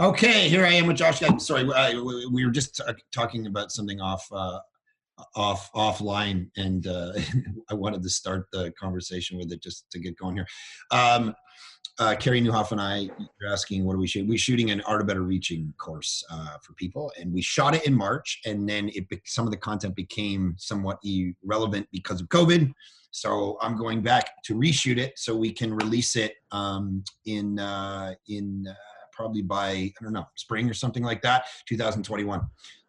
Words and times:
Okay, 0.00 0.48
here 0.48 0.64
I 0.64 0.72
am 0.72 0.86
with 0.86 0.96
Josh. 0.96 1.22
I'm 1.22 1.38
sorry, 1.38 1.70
I, 1.70 1.92
we 1.94 2.46
were 2.46 2.50
just 2.50 2.76
t- 2.76 2.82
talking 3.12 3.46
about 3.46 3.72
something 3.72 4.00
off 4.00 4.26
uh, 4.32 4.58
off 5.36 5.70
offline, 5.74 6.48
and 6.56 6.86
uh, 6.86 7.12
I 7.70 7.74
wanted 7.74 8.02
to 8.02 8.08
start 8.08 8.46
the 8.52 8.72
conversation 8.80 9.36
with 9.36 9.52
it 9.52 9.62
just 9.62 9.90
to 9.90 9.98
get 9.98 10.16
going 10.16 10.36
here. 10.36 10.46
Um, 10.90 11.34
uh, 11.98 12.16
Carey 12.18 12.40
Nieuwhof 12.40 12.72
and 12.72 12.80
I 12.80 13.10
are 13.44 13.52
asking, 13.52 13.84
what 13.84 13.92
are 13.92 13.98
we 13.98 14.06
shooting? 14.06 14.30
We're 14.30 14.38
shooting 14.38 14.70
an 14.70 14.80
Art 14.86 15.02
of 15.02 15.06
Better 15.06 15.24
Reaching 15.24 15.74
course 15.76 16.24
uh, 16.30 16.56
for 16.62 16.72
people, 16.72 17.12
and 17.20 17.30
we 17.30 17.42
shot 17.42 17.74
it 17.74 17.86
in 17.86 17.94
March, 17.94 18.40
and 18.46 18.66
then 18.66 18.90
it 18.94 19.04
some 19.26 19.46
of 19.46 19.50
the 19.50 19.58
content 19.58 19.94
became 19.94 20.54
somewhat 20.56 21.00
irrelevant 21.04 21.86
because 21.92 22.22
of 22.22 22.28
COVID. 22.30 22.72
So 23.10 23.58
I'm 23.60 23.76
going 23.76 24.00
back 24.00 24.42
to 24.44 24.54
reshoot 24.54 24.96
it 24.96 25.18
so 25.18 25.36
we 25.36 25.52
can 25.52 25.74
release 25.74 26.16
it 26.16 26.36
um, 26.50 27.04
in 27.26 27.58
uh, 27.58 28.14
in 28.26 28.64
uh, 28.66 28.74
probably 29.12 29.42
by 29.42 29.70
I 29.70 29.92
don't 30.00 30.12
know 30.12 30.26
spring 30.36 30.68
or 30.68 30.74
something 30.74 31.02
like 31.02 31.22
that, 31.22 31.44
2021. 31.68 32.40
So 32.40 32.46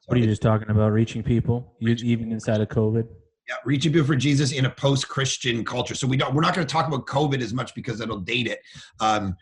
what 0.07 0.17
are 0.17 0.19
you 0.19 0.27
just 0.27 0.41
talking 0.41 0.69
about? 0.69 0.91
Reaching 0.91 1.23
people, 1.23 1.75
even 1.79 2.31
inside 2.31 2.61
of 2.61 2.67
COVID. 2.69 3.07
Yeah, 3.47 3.55
reaching 3.65 3.91
people 3.91 4.07
for 4.07 4.15
Jesus 4.15 4.51
in 4.53 4.65
a 4.65 4.69
post-Christian 4.69 5.63
culture. 5.65 5.95
So 5.95 6.07
we 6.07 6.17
don't. 6.17 6.33
We're 6.33 6.41
not 6.41 6.55
going 6.55 6.65
to 6.65 6.71
talk 6.71 6.87
about 6.87 7.05
COVID 7.07 7.41
as 7.41 7.53
much 7.53 7.75
because 7.75 8.01
it'll 8.01 8.19
date 8.19 8.47
it. 8.47 8.59
Um, 8.99 9.35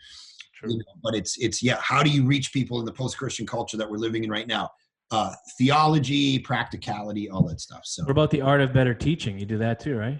you 0.64 0.76
know, 0.76 0.84
but 1.02 1.14
it's 1.14 1.36
it's 1.38 1.62
yeah. 1.62 1.78
How 1.80 2.02
do 2.02 2.10
you 2.10 2.24
reach 2.24 2.52
people 2.52 2.78
in 2.78 2.84
the 2.84 2.92
post-Christian 2.92 3.46
culture 3.46 3.76
that 3.76 3.90
we're 3.90 3.96
living 3.96 4.24
in 4.24 4.30
right 4.30 4.46
now? 4.46 4.70
Uh, 5.10 5.34
theology, 5.58 6.38
practicality, 6.38 7.28
all 7.28 7.46
that 7.46 7.60
stuff. 7.60 7.82
So 7.84 8.02
what 8.04 8.10
about 8.10 8.30
the 8.30 8.40
art 8.40 8.60
of 8.60 8.72
better 8.72 8.94
teaching? 8.94 9.38
You 9.38 9.46
do 9.46 9.58
that 9.58 9.78
too, 9.78 9.96
right? 9.96 10.18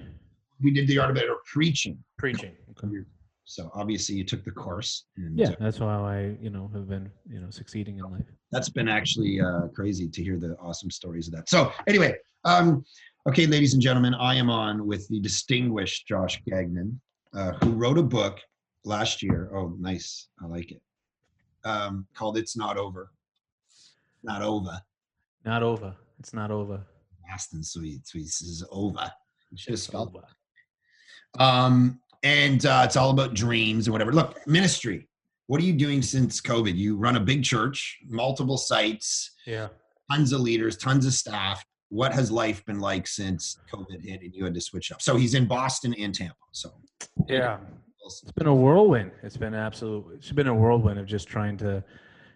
We 0.61 0.71
did 0.71 0.87
the 0.87 0.99
art 0.99 1.11
of 1.11 1.17
better 1.17 1.37
preaching. 1.51 1.99
Preaching. 2.19 2.53
Okay. 2.71 2.89
So 3.45 3.71
obviously 3.75 4.15
you 4.15 4.25
took 4.25 4.45
the 4.45 4.51
course. 4.51 5.07
And, 5.17 5.39
yeah, 5.39 5.55
that's 5.59 5.79
how 5.79 6.05
I, 6.05 6.37
you 6.41 6.51
know, 6.51 6.71
have 6.75 6.89
been, 6.89 7.11
you 7.29 7.41
know, 7.41 7.51
succeeding 7.51 7.99
in 7.99 8.05
life. 8.05 8.25
That's 8.51 8.69
been 8.69 8.89
actually 8.89 9.41
uh, 9.41 9.69
crazy 9.75 10.09
to 10.09 10.23
hear 10.23 10.39
the 10.39 10.57
awesome 10.61 10.91
stories 10.91 11.27
of 11.29 11.35
that. 11.35 11.49
So 11.49 11.73
anyway, 11.87 12.15
um, 12.45 12.85
okay, 13.29 13.47
ladies 13.47 13.75
and 13.75 13.83
gentlemen, 13.83 14.15
I 14.15 14.37
am 14.37 14.49
on 14.49 14.87
with 14.87 15.09
the 15.09 15.21
distinguished 15.21 16.07
Josh 16.07 16.41
Gagnon, 16.47 17.01
uh, 17.35 17.53
who 17.63 17.71
wrote 17.71 17.99
a 17.99 18.03
book 18.03 18.41
last 18.85 19.23
year. 19.23 19.51
Oh, 19.55 19.75
nice, 19.79 20.29
I 20.43 20.47
like 20.47 20.71
it. 20.71 20.83
Um, 21.65 22.07
called 22.15 22.37
"It's 22.37 22.57
Not 22.57 22.77
Over." 22.77 23.11
Not 24.23 24.43
over. 24.43 24.81
Not 25.45 25.63
over. 25.63 25.97
It's 26.21 26.33
not 26.33 26.51
over. 26.51 26.81
Fast 27.29 27.55
and 27.55 27.67
sweet. 27.67 28.07
Sweet 28.07 28.27
is 28.27 28.65
over. 28.71 29.11
You 29.51 29.59
should 29.59 29.73
have 29.73 29.81
spelled 29.81 30.15
over. 30.17 30.27
Um, 31.39 32.01
and 32.23 32.65
uh, 32.67 32.83
it's 32.85 32.97
all 32.97 33.11
about 33.11 33.35
dreams 33.35 33.87
and 33.87 33.93
whatever. 33.93 34.13
Look, 34.13 34.47
ministry. 34.47 35.09
What 35.49 35.61
are 35.61 35.65
you 35.65 35.73
doing 35.73 36.03
since 36.03 36.41
COVID? 36.41 36.75
You 36.75 36.97
run 36.97 37.17
a 37.17 37.21
big 37.21 37.43
church, 37.43 37.99
multiple 38.09 38.57
sites, 38.57 39.35
yeah, 39.47 39.69
tons 40.11 40.33
of 40.33 40.41
leaders, 40.41 40.77
tons 40.77 41.05
of 41.05 41.13
staff. 41.13 41.65
What 41.89 42.13
has 42.13 42.31
life 42.31 42.65
been 42.65 42.81
like 42.81 43.07
since 43.07 43.59
COVID 43.73 44.03
hit 44.03 44.23
and 44.23 44.33
you 44.35 44.45
had 44.45 44.55
to 44.55 44.61
switch 44.61 44.91
up? 44.93 45.03
So 45.03 45.17
he's 45.17 45.35
in 45.35 45.47
Boston 45.47 45.95
and 45.99 46.15
Tampa. 46.15 46.35
So 46.53 46.73
yeah, 47.29 47.59
it's 48.07 48.33
been 48.33 48.47
a 48.47 48.55
whirlwind. 48.55 49.11
It's 49.23 49.37
been 49.37 49.55
absolute. 49.55 50.07
It's 50.17 50.33
been 50.33 50.47
a 50.47 50.55
whirlwind 50.55 50.99
of 50.99 51.07
just 51.07 51.29
trying 51.29 51.57
to. 51.59 51.85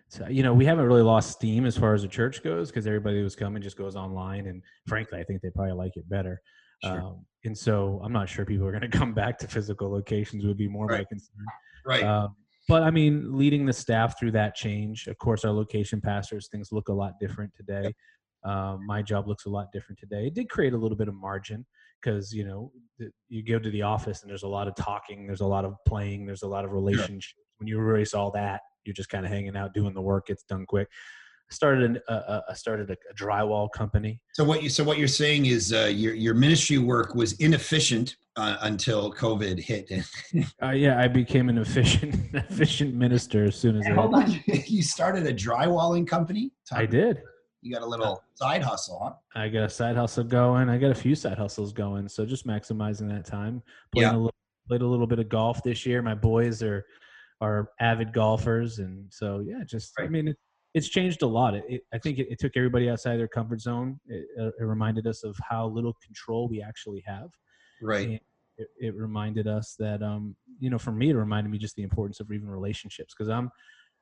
So, 0.08 0.28
you 0.28 0.44
know, 0.44 0.54
we 0.54 0.64
haven't 0.64 0.84
really 0.84 1.02
lost 1.02 1.32
steam 1.32 1.66
as 1.66 1.76
far 1.76 1.92
as 1.92 2.02
the 2.02 2.08
church 2.08 2.44
goes 2.44 2.70
because 2.70 2.86
everybody 2.86 3.20
who's 3.20 3.34
coming 3.34 3.60
just 3.60 3.76
goes 3.76 3.96
online, 3.96 4.46
and 4.46 4.62
frankly, 4.86 5.18
I 5.18 5.24
think 5.24 5.42
they 5.42 5.50
probably 5.50 5.72
like 5.72 5.96
it 5.96 6.08
better. 6.08 6.40
Sure. 6.84 7.00
Um, 7.00 7.26
and 7.44 7.56
so 7.56 8.00
I'm 8.02 8.12
not 8.12 8.28
sure 8.28 8.44
people 8.44 8.66
are 8.66 8.72
going 8.72 8.82
to 8.90 8.98
come 8.98 9.14
back 9.14 9.38
to 9.38 9.48
physical 9.48 9.90
locations 9.90 10.44
would 10.44 10.56
be 10.56 10.68
more 10.68 10.86
right. 10.86 10.98
my 10.98 11.04
concern. 11.04 11.46
Right. 11.84 12.02
Um, 12.02 12.34
but 12.68 12.82
I 12.82 12.90
mean, 12.90 13.36
leading 13.36 13.64
the 13.64 13.72
staff 13.72 14.18
through 14.18 14.32
that 14.32 14.56
change. 14.56 15.06
Of 15.06 15.18
course, 15.18 15.44
our 15.44 15.52
location 15.52 16.00
pastors 16.00 16.48
things 16.50 16.72
look 16.72 16.88
a 16.88 16.92
lot 16.92 17.12
different 17.20 17.52
today. 17.54 17.92
Um, 18.44 18.84
my 18.86 19.02
job 19.02 19.28
looks 19.28 19.46
a 19.46 19.50
lot 19.50 19.68
different 19.72 19.98
today. 19.98 20.26
It 20.26 20.34
did 20.34 20.48
create 20.48 20.72
a 20.72 20.76
little 20.76 20.96
bit 20.96 21.08
of 21.08 21.14
margin 21.14 21.64
because 22.02 22.32
you 22.32 22.44
know 22.44 22.72
you 23.28 23.42
go 23.42 23.58
to 23.58 23.70
the 23.70 23.82
office 23.82 24.22
and 24.22 24.30
there's 24.30 24.42
a 24.42 24.48
lot 24.48 24.68
of 24.68 24.74
talking, 24.74 25.26
there's 25.26 25.40
a 25.40 25.46
lot 25.46 25.64
of 25.64 25.74
playing, 25.86 26.26
there's 26.26 26.42
a 26.42 26.48
lot 26.48 26.64
of 26.64 26.72
relationships. 26.72 27.26
Sure. 27.26 27.44
When 27.58 27.68
you 27.68 27.78
erase 27.78 28.14
all 28.14 28.30
that, 28.32 28.60
you're 28.84 28.94
just 28.94 29.08
kind 29.08 29.24
of 29.24 29.32
hanging 29.32 29.56
out, 29.56 29.72
doing 29.72 29.94
the 29.94 30.02
work. 30.02 30.26
It's 30.28 30.42
done 30.42 30.66
quick 30.66 30.88
started 31.50 31.84
an, 31.84 32.00
uh, 32.08 32.40
I 32.48 32.54
started 32.54 32.90
a, 32.90 32.96
a, 33.10 33.14
drywall 33.14 33.70
company. 33.70 34.20
So 34.34 34.44
what 34.44 34.62
you 34.62 34.68
so 34.68 34.84
what 34.84 34.98
you're 34.98 35.08
saying 35.08 35.46
is 35.46 35.72
uh, 35.72 35.90
your 35.92 36.14
your 36.14 36.34
ministry 36.34 36.78
work 36.78 37.14
was 37.14 37.34
inefficient 37.34 38.16
uh, 38.36 38.56
until 38.62 39.12
COVID 39.12 39.58
hit. 39.58 39.90
uh, 40.62 40.70
yeah, 40.70 41.00
I 41.00 41.08
became 41.08 41.48
an 41.48 41.58
efficient 41.58 42.14
efficient 42.34 42.94
minister 42.94 43.44
as 43.44 43.56
soon 43.56 43.76
as. 43.76 43.86
hold 43.94 44.14
on, 44.14 44.40
you 44.46 44.82
started 44.82 45.26
a 45.26 45.34
drywalling 45.34 46.06
company. 46.06 46.52
Talk 46.68 46.78
I 46.78 46.86
did. 46.86 47.22
You 47.62 47.72
got 47.72 47.82
a 47.82 47.86
little 47.86 48.22
side 48.34 48.62
hustle, 48.62 49.00
huh? 49.02 49.40
I 49.40 49.48
got 49.48 49.64
a 49.64 49.68
side 49.68 49.96
hustle 49.96 50.24
going. 50.24 50.68
I 50.68 50.78
got 50.78 50.90
a 50.90 50.94
few 50.94 51.14
side 51.14 51.38
hustles 51.38 51.72
going. 51.72 52.08
So 52.08 52.24
just 52.24 52.46
maximizing 52.46 53.08
that 53.08 53.24
time. 53.24 53.62
Playing 53.92 54.10
yeah. 54.10 54.16
a 54.16 54.18
little, 54.18 54.34
played 54.68 54.82
a 54.82 54.86
little 54.86 55.06
bit 55.06 55.18
of 55.18 55.28
golf 55.28 55.62
this 55.64 55.84
year. 55.84 56.02
My 56.02 56.14
boys 56.14 56.62
are 56.62 56.84
are 57.40 57.70
avid 57.80 58.12
golfers, 58.12 58.78
and 58.78 59.12
so 59.12 59.40
yeah, 59.40 59.64
just 59.64 59.92
right. 59.98 60.06
I 60.06 60.08
mean, 60.08 60.28
it, 60.28 60.36
it's 60.76 60.88
changed 60.88 61.22
a 61.22 61.26
lot. 61.26 61.54
It, 61.54 61.64
it, 61.68 61.80
I 61.94 61.98
think 61.98 62.18
it, 62.18 62.26
it, 62.30 62.38
took 62.38 62.52
everybody 62.54 62.90
outside 62.90 63.16
their 63.16 63.26
comfort 63.26 63.62
zone. 63.62 63.98
It, 64.06 64.26
it, 64.36 64.62
reminded 64.62 65.06
us 65.06 65.24
of 65.24 65.34
how 65.48 65.68
little 65.68 65.96
control 66.04 66.48
we 66.48 66.62
actually 66.62 67.02
have. 67.06 67.30
Right. 67.80 68.20
it, 68.58 68.94
reminded 68.94 69.46
us 69.46 69.74
that, 69.78 70.02
um, 70.02 70.36
you 70.58 70.68
know, 70.68 70.78
for 70.78 70.92
me, 70.92 71.10
it 71.10 71.16
reminded 71.16 71.50
me 71.50 71.56
just 71.56 71.76
the 71.76 71.82
importance 71.82 72.20
of 72.20 72.30
even 72.30 72.50
relationships 72.50 73.14
because 73.16 73.30
I'm, 73.30 73.50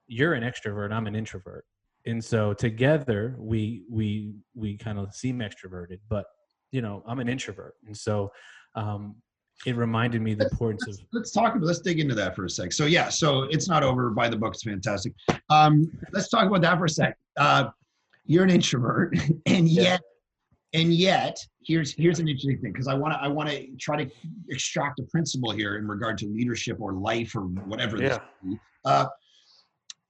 you're 0.08 0.34
an 0.34 0.42
extrovert, 0.42 0.90
I'm 0.90 1.06
an 1.06 1.14
introvert, 1.14 1.64
and 2.06 2.22
so 2.22 2.52
together 2.52 3.36
we 3.38 3.84
we 3.90 4.34
we 4.54 4.76
kind 4.76 4.98
of 4.98 5.14
seem 5.14 5.38
extroverted, 5.38 6.00
but 6.10 6.26
you 6.72 6.82
know, 6.82 7.02
I'm 7.06 7.20
an 7.20 7.28
introvert, 7.28 7.74
and 7.86 7.96
so 7.96 8.30
um, 8.74 9.14
it 9.66 9.76
reminded 9.76 10.20
me 10.22 10.34
the 10.34 10.44
importance 10.44 10.84
let's, 10.86 10.98
of 10.98 11.06
let's 11.12 11.30
talk 11.30 11.54
about 11.54 11.64
let's 11.64 11.80
dig 11.80 12.00
into 12.00 12.14
that 12.14 12.34
for 12.34 12.44
a 12.44 12.50
sec 12.50 12.72
so 12.72 12.86
yeah 12.86 13.08
so 13.08 13.42
it's 13.44 13.68
not 13.68 13.82
over 13.82 14.10
by 14.10 14.28
the 14.28 14.36
book 14.36 14.54
it's 14.54 14.62
fantastic 14.62 15.12
um 15.50 15.90
let's 16.12 16.28
talk 16.28 16.46
about 16.46 16.60
that 16.60 16.78
for 16.78 16.84
a 16.84 16.88
sec 16.88 17.16
uh 17.38 17.66
you're 18.26 18.44
an 18.44 18.50
introvert 18.50 19.16
and 19.46 19.68
yet 19.68 20.00
yeah. 20.72 20.80
and 20.80 20.94
yet 20.94 21.38
here's 21.64 21.94
here's 21.94 22.18
an 22.18 22.28
interesting 22.28 22.58
thing 22.60 22.72
because 22.72 22.88
i 22.88 22.94
want 22.94 23.12
to 23.12 23.18
i 23.20 23.28
want 23.28 23.48
to 23.48 23.66
try 23.78 24.02
to 24.02 24.10
extract 24.50 24.98
a 25.00 25.02
principle 25.04 25.50
here 25.50 25.76
in 25.76 25.86
regard 25.86 26.18
to 26.18 26.26
leadership 26.26 26.78
or 26.80 26.92
life 26.94 27.34
or 27.34 27.42
whatever 27.42 28.02
yeah. 28.02 28.18
uh 28.84 29.06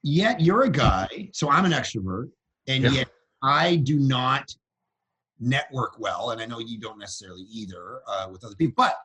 yet 0.02 0.40
you're 0.40 0.62
a 0.62 0.70
guy 0.70 1.08
so 1.32 1.50
i'm 1.50 1.64
an 1.64 1.72
extrovert 1.72 2.28
and 2.68 2.84
yeah. 2.84 2.90
yet 2.90 3.08
i 3.42 3.76
do 3.76 3.98
not 3.98 4.54
network 5.40 5.98
well 5.98 6.30
and 6.30 6.40
i 6.40 6.46
know 6.46 6.58
you 6.58 6.78
don't 6.78 6.98
necessarily 6.98 7.42
either 7.50 8.00
uh, 8.06 8.28
with 8.30 8.44
other 8.44 8.54
people 8.54 8.74
but 8.76 8.96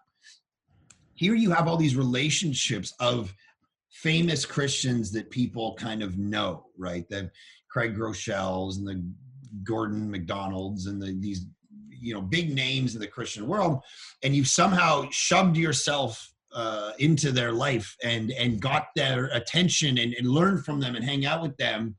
here 1.20 1.36
you 1.36 1.52
have 1.52 1.68
all 1.68 1.76
these 1.76 1.98
relationships 1.98 2.94
of 3.02 3.36
famous 3.90 4.46
Christians 4.46 5.12
that 5.12 5.30
people 5.30 5.76
kind 5.76 6.02
of 6.02 6.18
know, 6.18 6.68
right? 6.78 7.10
The 7.10 7.30
Craig 7.70 7.94
Groeschels 7.94 8.78
and 8.78 8.88
the 8.88 9.04
Gordon 9.66 10.10
MacDonalds 10.10 10.86
and 10.86 11.02
the, 11.02 11.18
these, 11.20 11.46
you 11.90 12.14
know, 12.14 12.22
big 12.22 12.56
names 12.56 12.96
in 12.96 13.02
the 13.02 13.08
Christian 13.08 13.48
world, 13.48 13.82
and 14.24 14.34
you've 14.34 14.48
somehow 14.48 15.10
shoved 15.12 15.58
yourself 15.58 16.34
uh, 16.56 16.94
into 17.00 17.34
their 17.34 17.52
life 17.52 17.98
and 18.02 18.32
and 18.32 18.62
got 18.62 18.88
their 18.96 19.26
attention 19.34 19.98
and, 19.98 20.14
and 20.14 20.26
learned 20.26 20.64
from 20.64 20.80
them 20.80 20.96
and 20.96 21.04
hang 21.04 21.26
out 21.26 21.42
with 21.42 21.56
them 21.58 21.96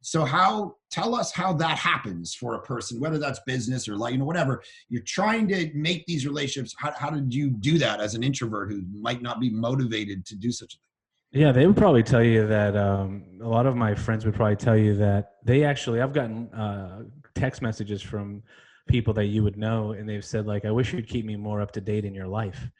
so 0.00 0.24
how 0.24 0.75
tell 0.90 1.14
us 1.14 1.32
how 1.32 1.52
that 1.54 1.78
happens 1.78 2.34
for 2.34 2.54
a 2.54 2.62
person, 2.62 3.00
whether 3.00 3.18
that's 3.18 3.40
business 3.46 3.88
or 3.88 3.96
like 3.96 4.12
you 4.12 4.18
know 4.18 4.24
whatever. 4.24 4.62
You're 4.88 5.02
trying 5.02 5.48
to 5.48 5.70
make 5.74 6.06
these 6.06 6.26
relationships. 6.26 6.74
How, 6.78 6.92
how 6.92 7.10
did 7.10 7.34
you 7.34 7.50
do 7.50 7.78
that 7.78 8.00
as 8.00 8.14
an 8.14 8.22
introvert 8.22 8.70
who 8.70 8.82
might 8.92 9.22
not 9.22 9.40
be 9.40 9.50
motivated 9.50 10.24
to 10.26 10.36
do 10.36 10.52
such 10.52 10.74
a 10.74 10.76
thing? 10.76 11.42
Yeah, 11.42 11.52
they 11.52 11.66
would 11.66 11.76
probably 11.76 12.02
tell 12.02 12.22
you 12.22 12.46
that. 12.46 12.76
Um, 12.76 13.24
a 13.42 13.48
lot 13.48 13.66
of 13.66 13.76
my 13.76 13.94
friends 13.94 14.24
would 14.24 14.34
probably 14.34 14.56
tell 14.56 14.76
you 14.76 14.94
that 14.96 15.32
they 15.44 15.64
actually. 15.64 16.00
I've 16.00 16.12
gotten 16.14 16.52
uh, 16.52 17.02
text 17.34 17.62
messages 17.62 18.00
from 18.00 18.42
people 18.88 19.12
that 19.14 19.26
you 19.26 19.42
would 19.42 19.56
know, 19.56 19.92
and 19.92 20.08
they've 20.08 20.24
said 20.24 20.46
like, 20.46 20.64
"I 20.64 20.70
wish 20.70 20.92
you'd 20.92 21.08
keep 21.08 21.24
me 21.24 21.36
more 21.36 21.60
up 21.60 21.72
to 21.72 21.80
date 21.80 22.04
in 22.04 22.14
your 22.14 22.28
life." 22.28 22.70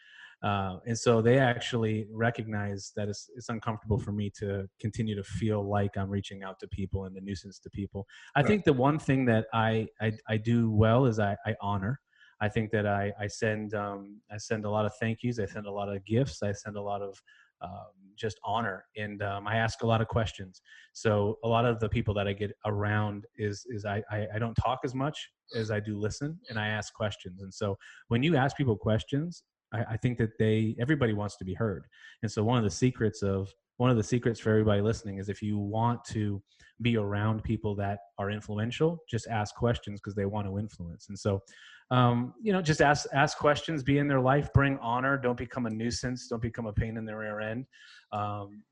Uh, 0.43 0.77
and 0.87 0.97
so 0.97 1.23
they 1.23 1.39
actually 1.39 2.07
recognize 2.13 2.93
that 2.95 3.09
it's, 3.09 3.31
it's 3.37 3.49
uncomfortable 3.49 3.99
for 3.99 4.13
me 4.13 4.31
to 4.39 4.69
continue 4.81 5.17
to 5.17 5.25
feel 5.25 5.69
like 5.69 5.97
I'm 5.97 6.11
reaching 6.11 6.43
out 6.43 6.61
to 6.61 6.69
people 6.69 7.07
and 7.07 7.17
a 7.17 7.21
nuisance 7.21 7.59
to 7.61 7.71
people. 7.71 8.07
I 8.35 8.41
right. 8.41 8.47
think 8.47 8.65
the 8.65 8.73
one 8.73 8.99
thing 8.99 9.25
that 9.27 9.47
I, 9.53 9.89
I, 10.01 10.13
I 10.29 10.37
do 10.37 10.71
well 10.71 11.07
is 11.07 11.19
I, 11.19 11.37
I 11.47 11.55
honor. 11.61 12.01
I 12.41 12.49
think 12.49 12.71
that 12.73 12.87
I, 12.87 13.13
I 13.19 13.27
send 13.29 13.75
um, 13.75 14.21
I 14.31 14.37
send 14.37 14.67
a 14.67 14.71
lot 14.71 14.85
of 14.85 14.93
thank 15.01 15.23
yous. 15.23 15.39
I 15.39 15.47
send 15.47 15.67
a 15.67 15.71
lot 15.71 15.89
of 15.89 16.05
gifts. 16.05 16.43
I 16.43 16.53
send 16.53 16.77
a 16.77 16.83
lot 16.83 17.01
of 17.01 17.19
um, 17.63 17.71
just 18.15 18.39
honor, 18.45 18.85
and 18.97 19.23
um, 19.23 19.49
I 19.49 19.57
ask 19.57 19.83
a 19.83 19.87
lot 19.87 20.03
of 20.03 20.09
questions. 20.09 20.61
So 20.93 21.39
a 21.45 21.49
lot 21.49 21.65
of 21.65 21.81
the 21.81 21.89
people 21.89 22.13
that 22.15 22.29
I 22.29 22.35
get 22.35 22.53
around 22.67 23.25
is 23.39 23.65
is 23.71 23.87
I, 23.87 24.03
I, 24.11 24.27
I 24.35 24.39
don't 24.39 24.55
talk 24.55 24.81
as 24.85 24.95
much 24.95 25.31
as 25.55 25.71
I 25.71 25.81
do 25.81 25.99
listen, 25.99 26.39
and 26.51 26.59
I 26.59 26.69
ask 26.69 26.93
questions. 26.93 27.41
And 27.41 27.53
so 27.53 27.79
when 28.09 28.23
you 28.23 28.37
ask 28.37 28.55
people 28.55 28.77
questions, 28.77 29.43
I, 29.73 29.85
I 29.91 29.97
think 29.97 30.19
that 30.19 30.39
they 30.39 30.77
everybody 30.81 31.13
wants 31.13 31.37
to 31.37 31.45
be 31.45 31.55
heard, 31.55 31.87
and 32.23 32.31
so 32.31 32.43
one 32.45 32.59
of 32.59 32.65
the 32.65 32.71
secrets 32.71 33.23
of 33.23 33.53
one 33.79 33.91
of 33.91 33.97
the 33.97 34.03
secrets 34.03 34.41
for 34.41 34.51
everybody 34.51 34.81
listening 34.81 35.19
is 35.19 35.29
if 35.29 35.43
you 35.43 35.59
want 35.59 36.03
to 36.07 36.43
be 36.83 36.97
around 36.97 37.45
people 37.45 37.75
that 37.77 37.99
are 38.19 38.31
influential, 38.31 39.03
just 39.09 39.27
ask 39.29 39.55
questions 39.55 40.01
because 40.01 40.15
they 40.15 40.25
want 40.25 40.47
to 40.47 40.59
influence. 40.59 41.09
And 41.09 41.19
so, 41.19 41.43
um, 41.91 42.35
you 42.43 42.53
know, 42.53 42.63
just 42.63 42.81
ask 42.81 43.07
ask 43.13 43.37
questions, 43.39 43.83
be 43.83 43.99
in 43.99 44.09
their 44.09 44.21
life, 44.21 44.53
bring 44.55 44.79
honor, 44.79 45.19
don't 45.19 45.37
become 45.37 45.67
a 45.67 45.71
nuisance, 45.71 46.29
don't 46.29 46.43
become 46.43 46.67
a 46.67 46.73
pain 46.73 46.97
in 46.97 47.05
their 47.05 47.19
rear 47.19 47.41
end. 47.41 47.67
Um, 48.13 48.63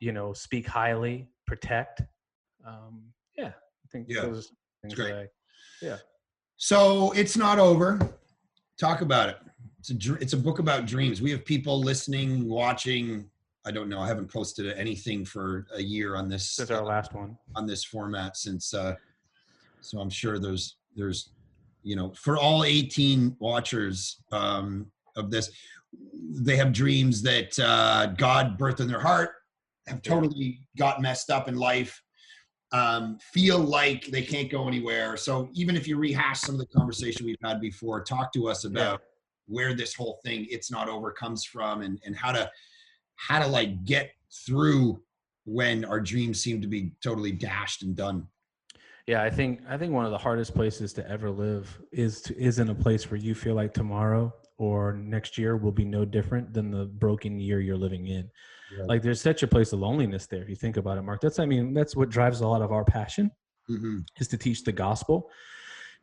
you 0.00 0.12
know, 0.12 0.32
speak 0.32 0.66
highly, 0.66 1.28
protect. 1.46 2.02
Um, 2.66 3.04
yeah, 3.36 3.48
I 3.48 3.88
think 3.90 4.06
Yeah, 4.08 4.22
those 4.22 4.52
things 4.82 4.94
great. 4.94 5.10
that 5.10 5.20
I, 5.20 5.26
yeah. 5.82 5.96
So 6.56 7.12
it's 7.12 7.36
not 7.36 7.58
over. 7.58 7.98
Talk 8.78 9.00
about 9.00 9.30
it. 9.30 9.38
It's 9.78 9.90
a 9.90 10.14
it's 10.14 10.32
a 10.32 10.36
book 10.36 10.58
about 10.58 10.86
dreams. 10.86 11.22
We 11.22 11.30
have 11.30 11.44
people 11.44 11.80
listening, 11.80 12.48
watching. 12.48 13.30
I 13.64 13.70
don't 13.70 13.88
know. 13.88 14.00
I 14.00 14.08
haven't 14.08 14.32
posted 14.32 14.72
anything 14.76 15.24
for 15.24 15.66
a 15.74 15.82
year 15.82 16.16
on 16.16 16.28
this 16.28 16.50
Since 16.50 16.70
our 16.70 16.84
last 16.84 17.12
one. 17.14 17.36
on 17.54 17.66
this 17.66 17.84
format 17.84 18.36
since. 18.36 18.74
Uh, 18.74 18.94
so 19.80 20.00
I'm 20.00 20.10
sure 20.10 20.38
there's 20.38 20.76
there's 20.96 21.30
you 21.82 21.94
know 21.96 22.12
for 22.14 22.36
all 22.36 22.64
18 22.64 23.36
watchers 23.38 24.22
um, 24.32 24.86
of 25.16 25.30
this, 25.30 25.50
they 26.30 26.56
have 26.56 26.72
dreams 26.72 27.22
that 27.22 27.58
uh, 27.58 28.06
God 28.16 28.58
birthed 28.58 28.80
in 28.80 28.88
their 28.88 29.00
heart, 29.00 29.30
have 29.86 30.02
totally 30.02 30.60
got 30.76 31.00
messed 31.00 31.30
up 31.30 31.48
in 31.48 31.56
life, 31.56 32.02
um, 32.72 33.18
feel 33.32 33.58
like 33.58 34.06
they 34.06 34.22
can't 34.22 34.50
go 34.50 34.66
anywhere. 34.66 35.16
So 35.16 35.48
even 35.54 35.76
if 35.76 35.86
you 35.86 35.96
rehash 35.96 36.40
some 36.40 36.54
of 36.54 36.60
the 36.60 36.66
conversation 36.66 37.26
we've 37.26 37.36
had 37.42 37.60
before, 37.60 38.02
talk 38.02 38.32
to 38.32 38.48
us 38.48 38.64
about 38.64 39.02
where 39.48 39.74
this 39.74 39.94
whole 39.94 40.20
thing 40.24 40.46
"It's 40.50 40.70
Not 40.70 40.88
Over" 40.88 41.10
comes 41.10 41.44
from 41.44 41.82
and 41.82 41.98
and 42.04 42.14
how 42.14 42.32
to 42.32 42.50
how 43.16 43.40
to 43.40 43.46
like 43.46 43.84
get 43.84 44.10
through 44.46 45.02
when 45.44 45.84
our 45.84 46.00
dreams 46.00 46.40
seem 46.40 46.60
to 46.60 46.68
be 46.68 46.92
totally 47.02 47.32
dashed 47.32 47.82
and 47.82 47.96
done. 47.96 48.26
Yeah, 49.06 49.22
I 49.22 49.30
think 49.30 49.62
I 49.68 49.76
think 49.78 49.92
one 49.92 50.04
of 50.04 50.10
the 50.10 50.18
hardest 50.18 50.54
places 50.54 50.92
to 50.94 51.10
ever 51.10 51.30
live 51.30 51.80
is 51.92 52.20
to, 52.22 52.38
is 52.38 52.58
in 52.58 52.68
a 52.68 52.74
place 52.74 53.10
where 53.10 53.18
you 53.18 53.34
feel 53.34 53.54
like 53.54 53.72
tomorrow 53.72 54.32
or 54.58 54.92
next 54.92 55.38
year 55.38 55.56
will 55.56 55.72
be 55.72 55.84
no 55.84 56.04
different 56.04 56.52
than 56.52 56.70
the 56.70 56.84
broken 56.84 57.38
year 57.38 57.60
you're 57.60 57.76
living 57.76 58.08
in. 58.08 58.28
Right. 58.78 58.88
Like 58.88 59.02
there's 59.02 59.20
such 59.20 59.42
a 59.42 59.48
place 59.48 59.72
of 59.72 59.78
loneliness 59.78 60.26
there 60.26 60.42
if 60.42 60.48
you 60.50 60.56
think 60.56 60.76
about 60.76 60.98
it, 60.98 61.02
Mark. 61.02 61.20
That's 61.22 61.38
I 61.38 61.46
mean 61.46 61.72
that's 61.72 61.96
what 61.96 62.10
drives 62.10 62.40
a 62.40 62.46
lot 62.46 62.60
of 62.60 62.70
our 62.70 62.84
passion 62.84 63.30
Mhm. 63.70 64.04
is 64.18 64.28
to 64.28 64.36
teach 64.38 64.64
the 64.64 64.72
gospel 64.72 65.30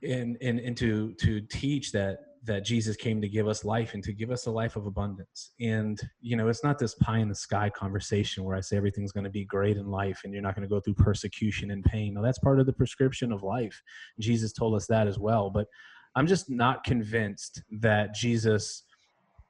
and 0.04 0.38
and 0.42 0.60
and 0.60 0.76
to 0.78 1.14
to 1.16 1.42
teach 1.42 1.92
that 1.92 2.35
that 2.46 2.64
Jesus 2.64 2.96
came 2.96 3.22
to 3.22 3.28
give 3.28 3.48
us 3.48 3.66
life 3.66 3.94
and 3.94 4.04
to 4.04 4.14
give 4.14 4.32
us 4.32 4.46
a 4.46 4.52
life 4.52 4.76
of 4.76 4.86
abundance. 4.86 5.52
And 5.60 6.00
you 6.22 6.36
know, 6.36 6.48
it's 6.48 6.64
not 6.64 6.80
this 6.80 6.96
pie 6.96 7.20
in 7.20 7.30
the 7.30 7.36
sky 7.36 7.70
conversation 7.70 8.44
where 8.44 8.56
I 8.56 8.62
say 8.62 8.78
everything's 8.78 9.12
going 9.12 9.24
to 9.24 9.30
be 9.30 9.46
great 9.46 9.78
in 9.78 9.88
life 9.88 10.22
and 10.24 10.34
you're 10.34 10.44
not 10.44 10.56
going 10.56 10.68
to 10.68 10.74
go 10.74 10.80
through 10.80 10.96
persecution 10.96 11.72
and 11.72 11.84
pain. 11.84 12.14
No, 12.14 12.24
that's 12.24 12.40
part 12.40 12.60
of 12.60 12.66
the 12.66 12.74
prescription 12.74 13.32
of 13.32 13.44
life. 13.44 13.82
Jesus 14.20 14.54
told 14.54 14.76
us 14.76 14.88
that 14.88 15.08
as 15.08 15.20
well, 15.20 15.50
but 15.50 15.68
I'm 16.16 16.28
just 16.28 16.50
not 16.50 16.84
convinced 16.84 17.62
that 17.82 18.14
Jesus 18.14 18.84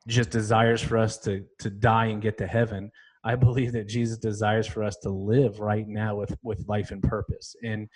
just 0.08 0.30
desires 0.30 0.82
for 0.82 0.98
us 0.98 1.18
to 1.20 1.44
to 1.60 1.70
die 1.70 2.08
and 2.08 2.22
get 2.22 2.38
to 2.38 2.48
heaven. 2.48 2.92
I 3.24 3.36
believe 3.36 3.72
that 3.74 3.88
Jesus 3.88 4.18
desires 4.18 4.68
for 4.68 4.84
us 4.84 4.98
to 4.98 5.10
live 5.10 5.60
right 5.60 5.88
now 5.88 6.16
with 6.16 6.36
with 6.44 6.64
life 6.68 6.92
and 6.92 7.02
purpose. 7.02 7.56
And 7.64 7.88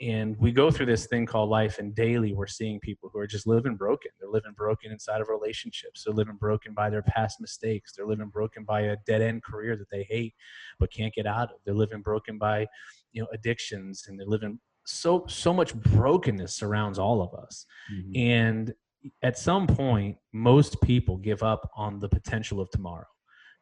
and 0.00 0.36
we 0.38 0.52
go 0.52 0.70
through 0.70 0.86
this 0.86 1.06
thing 1.06 1.24
called 1.24 1.48
life 1.48 1.78
and 1.78 1.94
daily 1.94 2.34
we're 2.34 2.46
seeing 2.46 2.78
people 2.80 3.08
who 3.12 3.18
are 3.18 3.26
just 3.26 3.46
living 3.46 3.76
broken. 3.76 4.10
They're 4.20 4.28
living 4.28 4.52
broken 4.54 4.92
inside 4.92 5.20
of 5.22 5.28
relationships. 5.28 6.04
They're 6.04 6.14
living 6.14 6.36
broken 6.36 6.74
by 6.74 6.90
their 6.90 7.02
past 7.02 7.40
mistakes. 7.40 7.92
They're 7.94 8.06
living 8.06 8.28
broken 8.28 8.64
by 8.64 8.82
a 8.82 8.96
dead 9.06 9.22
end 9.22 9.42
career 9.42 9.76
that 9.76 9.88
they 9.90 10.02
hate 10.08 10.34
but 10.78 10.92
can't 10.92 11.14
get 11.14 11.26
out 11.26 11.50
of. 11.50 11.56
They're 11.64 11.74
living 11.74 12.02
broken 12.02 12.36
by 12.38 12.66
you 13.12 13.22
know 13.22 13.28
addictions 13.32 14.04
and 14.08 14.18
they're 14.18 14.26
living 14.26 14.58
so 14.84 15.24
so 15.28 15.52
much 15.52 15.74
brokenness 15.74 16.54
surrounds 16.54 16.98
all 16.98 17.22
of 17.22 17.32
us. 17.34 17.64
Mhm. 17.92 18.16
and 18.16 18.74
at 19.22 19.38
some 19.38 19.66
point 19.66 20.16
most 20.32 20.80
people 20.82 21.16
give 21.16 21.42
up 21.42 21.70
on 21.76 21.98
the 22.00 22.08
potential 22.08 22.60
of 22.60 22.68
tomorrow 22.70 23.06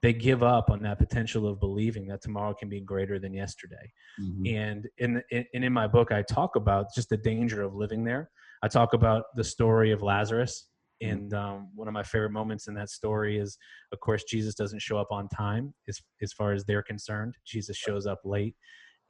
they 0.04 0.12
give 0.12 0.42
up 0.42 0.70
on 0.70 0.82
that 0.82 0.98
potential 0.98 1.48
of 1.48 1.58
believing 1.58 2.06
that 2.06 2.20
tomorrow 2.20 2.52
can 2.52 2.68
be 2.68 2.78
greater 2.78 3.18
than 3.18 3.32
yesterday. 3.32 3.90
Mhm. 4.20 4.54
and 4.54 4.88
in, 4.98 5.22
in 5.30 5.46
and 5.54 5.64
in 5.64 5.72
my 5.72 5.86
book 5.86 6.12
i 6.12 6.20
talk 6.22 6.56
about 6.56 6.94
just 6.94 7.08
the 7.08 7.16
danger 7.16 7.62
of 7.62 7.74
living 7.74 8.04
there. 8.04 8.30
I 8.62 8.68
talk 8.68 8.92
about 8.92 9.22
the 9.34 9.44
story 9.44 9.90
of 9.92 10.02
lazarus 10.02 10.54
and 11.00 11.32
um, 11.34 11.70
one 11.74 11.88
of 11.88 11.94
my 11.94 12.02
favorite 12.02 12.30
moments 12.40 12.68
in 12.68 12.74
that 12.74 12.90
story 12.90 13.38
is 13.44 13.50
of 13.94 13.98
course 14.00 14.22
jesus 14.24 14.54
doesn't 14.54 14.82
show 14.86 14.98
up 14.98 15.10
on 15.10 15.28
time 15.28 15.64
as, 15.88 15.96
as 16.22 16.32
far 16.38 16.52
as 16.52 16.64
they're 16.64 16.88
concerned. 16.94 17.34
Jesus 17.54 17.76
shows 17.76 18.06
up 18.06 18.20
late. 18.24 18.54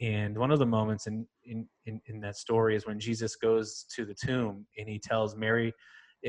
And 0.00 0.36
one 0.44 0.52
of 0.54 0.58
the 0.60 0.70
moments 0.78 1.06
in, 1.10 1.26
in 1.44 1.68
in 1.86 2.00
in 2.10 2.20
that 2.20 2.36
story 2.36 2.74
is 2.78 2.86
when 2.86 2.98
jesus 3.08 3.32
goes 3.48 3.84
to 3.94 4.00
the 4.10 4.14
tomb 4.26 4.54
and 4.78 4.86
he 4.88 4.98
tells 5.10 5.30
mary 5.46 5.72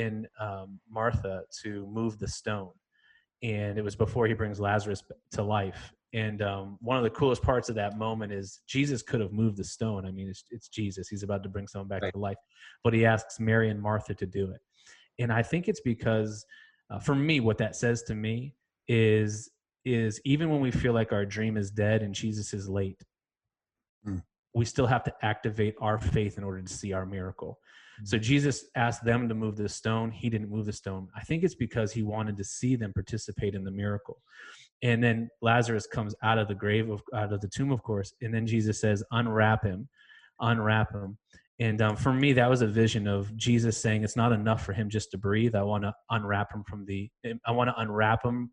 and 0.04 0.28
um, 0.46 0.80
martha 1.00 1.36
to 1.62 1.70
move 2.00 2.14
the 2.20 2.28
stone 2.28 2.76
and 3.44 3.78
it 3.78 3.84
was 3.84 3.96
before 3.96 4.28
he 4.28 4.34
brings 4.34 4.60
Lazarus 4.60 5.04
to 5.32 5.44
life. 5.44 5.94
And 6.14 6.42
um, 6.42 6.78
one 6.82 6.98
of 6.98 7.04
the 7.04 7.10
coolest 7.10 7.42
parts 7.42 7.68
of 7.68 7.76
that 7.76 7.98
moment 7.98 8.32
is 8.32 8.62
Jesus 8.68 9.02
could 9.02 9.20
have 9.20 9.34
moved 9.34 9.58
the 9.58 9.64
stone. 9.66 10.06
I 10.06 10.12
mean, 10.12 10.30
it's, 10.30 10.44
it's 10.50 10.70
Jesus; 10.70 11.10
he's 11.10 11.24
about 11.24 11.44
to 11.44 11.50
bring 11.50 11.68
someone 11.68 11.90
back 11.90 12.04
Right. 12.04 12.14
to 12.14 12.20
life, 12.20 12.38
but 12.84 12.94
he 12.94 13.06
asks 13.06 13.40
Mary 13.40 13.70
and 13.70 13.82
Martha 13.82 14.14
to 14.16 14.26
do 14.26 14.52
it. 14.52 14.62
And 15.20 15.32
I 15.32 15.44
think 15.44 15.68
it's 15.68 15.82
because, 15.82 16.46
uh, 16.90 17.00
for 17.00 17.16
me, 17.16 17.40
what 17.42 17.58
that 17.58 17.76
says 17.76 18.04
to 18.04 18.16
me 18.16 18.56
is 18.88 19.50
is 19.84 20.20
even 20.26 20.50
when 20.50 20.62
we 20.62 20.72
feel 20.72 20.94
like 20.94 21.12
our 21.14 21.26
dream 21.26 21.58
is 21.58 21.70
dead 21.70 22.02
and 22.02 22.14
Jesus 22.16 22.54
is 22.54 22.68
late, 22.70 23.04
Mm. 24.08 24.24
we 24.54 24.66
still 24.66 24.88
have 24.88 25.04
to 25.04 25.14
activate 25.22 25.76
our 25.82 26.00
faith 26.00 26.38
in 26.38 26.44
order 26.44 26.62
to 26.62 26.74
see 26.74 26.94
our 26.94 27.06
miracle. 27.06 27.60
So 28.04 28.18
Jesus 28.18 28.66
asked 28.76 29.04
them 29.06 29.30
to 29.30 29.36
move 29.36 29.56
the 29.56 29.70
stone. 29.70 30.12
He 30.12 30.30
didn't 30.30 30.50
move 30.50 30.66
the 30.66 30.74
stone. 30.74 31.08
I 31.16 31.22
think 31.22 31.44
it's 31.44 31.56
because 31.56 31.92
he 31.92 32.04
wanted 32.04 32.38
to 32.38 32.44
see 32.44 32.76
them 32.76 32.94
participate 32.94 33.56
in 33.56 33.64
the 33.64 33.72
miracle. 33.72 34.22
And 34.84 35.04
then 35.04 35.30
Lazarus 35.42 35.88
comes 35.88 36.14
out 36.22 36.38
of 36.38 36.48
the 36.48 36.56
grave 36.56 36.90
of 36.90 37.02
out 37.14 37.32
of 37.32 37.42
the 37.42 37.48
tomb, 37.48 37.72
of 37.72 37.82
course. 37.82 38.14
And 38.22 38.34
then 38.34 38.46
Jesus 38.46 38.80
says, 38.80 39.04
"Unwrap 39.12 39.64
him, 39.64 39.88
unwrap 40.40 40.94
him." 40.94 41.18
And 41.60 41.82
um, 41.82 41.96
for 41.96 42.12
me, 42.12 42.34
that 42.34 42.50
was 42.50 42.62
a 42.62 42.68
vision 42.68 43.08
of 43.08 43.36
Jesus 43.38 43.78
saying, 43.78 44.04
"It's 44.04 44.18
not 44.18 44.34
enough 44.34 44.66
for 44.66 44.74
him 44.74 44.90
just 44.90 45.12
to 45.12 45.18
breathe. 45.18 45.56
I 45.56 45.64
want 45.64 45.86
to 45.86 45.94
unwrap 46.10 46.54
him 46.54 46.64
from 46.66 46.86
the. 46.86 47.10
I 47.46 47.52
want 47.52 47.70
to 47.70 47.80
unwrap 47.80 48.24
him 48.26 48.52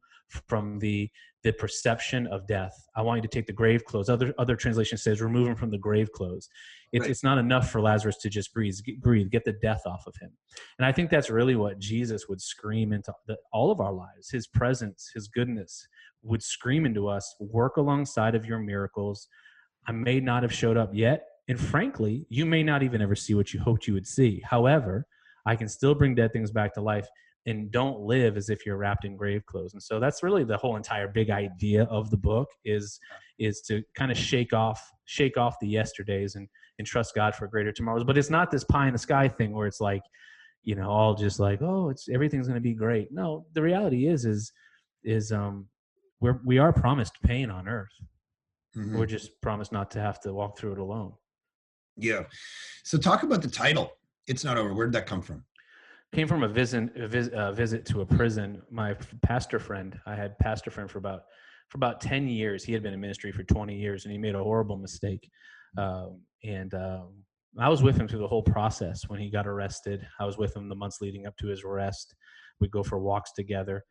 from 0.49 0.79
the 0.79 1.11
the 1.43 1.53
perception 1.53 2.27
of 2.29 2.47
death. 2.47 2.73
I 2.97 3.03
want 3.03 3.19
you 3.19 3.23
to 3.23 3.29
take 3.29 3.47
the 3.47 3.53
grave 3.53 3.85
clothes. 3.85 4.09
Other 4.09 4.33
other 4.39 4.55
translation 4.57 4.97
says, 4.97 5.21
remove 5.21 5.49
him 5.49 5.57
from 5.57 5.71
the 5.71 5.79
grave 5.79 6.13
clothes. 6.13 6.49
It's, 6.93 7.03
Right. 7.03 7.11
it's 7.11 7.25
not 7.25 7.39
enough 7.39 7.71
for 7.71 7.81
Lazarus 7.81 8.19
to 8.19 8.29
just 8.29 8.53
breathe, 8.55 8.77
get, 8.85 9.01
breathe, 9.01 9.31
get 9.31 9.45
the 9.45 9.55
death 9.55 9.83
off 9.87 10.07
of 10.07 10.15
him. 10.21 10.31
And 10.79 10.87
I 10.87 10.93
think 10.93 11.11
that's 11.11 11.31
really 11.31 11.57
what 11.57 11.79
Jesus 11.79 12.29
would 12.29 12.41
scream 12.41 12.93
into 12.93 13.13
the, 13.27 13.37
all 13.53 13.71
of 13.71 13.81
our 13.81 13.93
lives. 13.93 14.31
His 14.31 14.47
presence, 14.47 15.11
his 15.15 15.29
goodness 15.29 15.87
would 16.23 16.43
scream 16.43 16.87
into 16.87 17.09
us, 17.09 17.35
work 17.41 17.77
alongside 17.77 18.35
of 18.35 18.47
your 18.47 18.59
miracles. 18.59 19.27
I 19.87 19.93
may 19.93 20.21
not 20.21 20.43
have 20.43 20.53
showed 20.53 20.77
up 20.77 20.91
yet. 20.93 21.25
And 21.49 21.59
frankly, 21.59 22.25
you 22.29 22.47
may 22.47 22.63
not 22.63 22.85
even 22.85 23.03
ever 23.03 23.17
see 23.17 23.35
what 23.35 23.53
you 23.53 23.59
hoped 23.61 23.89
you 23.89 23.95
would 23.95 24.07
see. 24.07 24.41
However, 24.49 25.07
I 25.45 25.57
can 25.57 25.69
still 25.69 25.95
bring 25.95 26.15
dead 26.15 26.33
things 26.33 26.53
back 26.53 26.73
to 26.75 26.81
life 26.81 27.09
and 27.47 27.71
don't 27.73 28.01
live 28.01 28.37
as 28.37 28.51
if 28.51 28.65
you're 28.65 28.77
wrapped 28.77 29.05
in 29.05 29.17
grave 29.17 29.45
clothes. 29.47 29.73
And 29.73 29.83
so 29.83 29.99
that's 29.99 30.23
really 30.23 30.45
the 30.45 30.57
whole 30.57 30.77
entire 30.77 31.09
big 31.09 31.31
idea 31.31 31.85
of 31.85 32.11
the 32.11 32.17
book 32.17 32.49
is 32.65 32.99
is 33.39 33.61
to 33.63 33.83
kind 33.97 34.11
of 34.13 34.17
shake 34.17 34.53
off 34.53 34.81
shake 35.07 35.37
off 35.37 35.57
the 35.61 35.69
yesterdays 35.69 36.37
and 36.37 36.49
and 36.79 36.87
trust 36.87 37.15
God 37.15 37.35
for 37.35 37.47
greater 37.47 37.73
tomorrows. 37.73 38.05
But 38.05 38.17
it's 38.17 38.31
not 38.31 38.51
this 38.51 38.65
pie 38.65 38.87
in 38.87 38.93
the 38.93 38.99
sky 38.99 39.29
thing 39.29 39.53
where 39.53 39.67
it's 39.67 39.81
like, 39.81 40.03
you 40.63 40.75
know, 40.75 40.89
all 40.89 41.15
just 41.15 41.39
like, 41.41 41.61
oh, 41.63 41.91
it's 41.91 42.09
everything's 42.09 42.47
going 42.47 42.57
to 42.57 42.61
be 42.61 42.75
great. 42.75 43.09
No, 43.13 43.47
the 43.55 43.63
reality 43.63 44.07
is, 44.07 44.25
is, 44.25 44.53
is, 45.05 45.33
um, 45.33 45.69
we're 46.21 46.41
we 46.45 46.59
are 46.59 46.73
promised 46.73 47.21
pain 47.23 47.51
on 47.51 47.69
earth. 47.69 47.93
Mhm. 48.77 48.97
We're 48.97 49.07
just 49.07 49.41
promised 49.43 49.73
not 49.73 49.91
to 49.93 50.01
have 50.01 50.21
to 50.21 50.33
walk 50.33 50.57
through 50.57 50.73
it 50.73 50.79
alone. 50.79 51.13
Yeah. 51.97 52.23
So 52.85 52.97
talk 52.97 53.23
about 53.23 53.43
the 53.43 53.49
title. 53.49 53.93
It's 54.29 54.45
not 54.45 54.57
over. 54.57 54.73
Where 54.73 54.87
did 54.87 54.95
that 54.95 55.07
come 55.07 55.21
from? 55.21 55.45
Came 56.13 56.29
from 56.29 56.43
a 56.43 56.49
visit, 56.49 56.95
a 56.97 57.09
visit, 57.09 57.33
a 57.35 57.53
visit 57.53 57.87
to 57.87 58.03
a 58.03 58.07
prison. 58.07 58.61
My 58.71 58.91
f- 58.91 59.15
pastor 59.23 59.59
friend, 59.59 59.99
I 60.05 60.15
had 60.15 60.39
pastor 60.39 60.71
friend 60.71 60.91
for 60.91 60.99
about 60.99 61.23
for 61.71 61.79
about 61.79 62.03
ten 62.03 62.29
years. 62.29 62.63
He 62.63 62.75
had 62.75 62.83
been 62.83 62.93
in 62.93 63.01
ministry 63.01 63.33
for 63.33 63.45
twenty 63.45 63.77
years, 63.77 64.05
and 64.05 64.13
he 64.13 64.19
made 64.19 64.35
a 64.35 64.43
horrible 64.45 64.77
mistake. 64.77 65.27
Um, 65.79 66.21
and 66.45 66.75
um, 66.75 67.15
I 67.59 67.71
was 67.71 67.83
with 67.83 67.97
him 67.97 68.07
through 68.09 68.19
the 68.19 68.29
whole 68.29 68.43
process 68.43 69.09
when 69.09 69.21
he 69.21 69.31
got 69.31 69.47
arrested. 69.47 70.07
I 70.21 70.27
was 70.27 70.37
with 70.37 70.55
him 70.55 70.69
the 70.69 70.75
months 70.75 71.01
leading 71.01 71.27
up 71.27 71.35
to 71.39 71.47
his 71.47 71.65
arrest. 71.65 72.15
We'd 72.61 72.71
go 72.71 72.83
for 72.83 72.99
walks 72.99 73.33
together. 73.33 73.83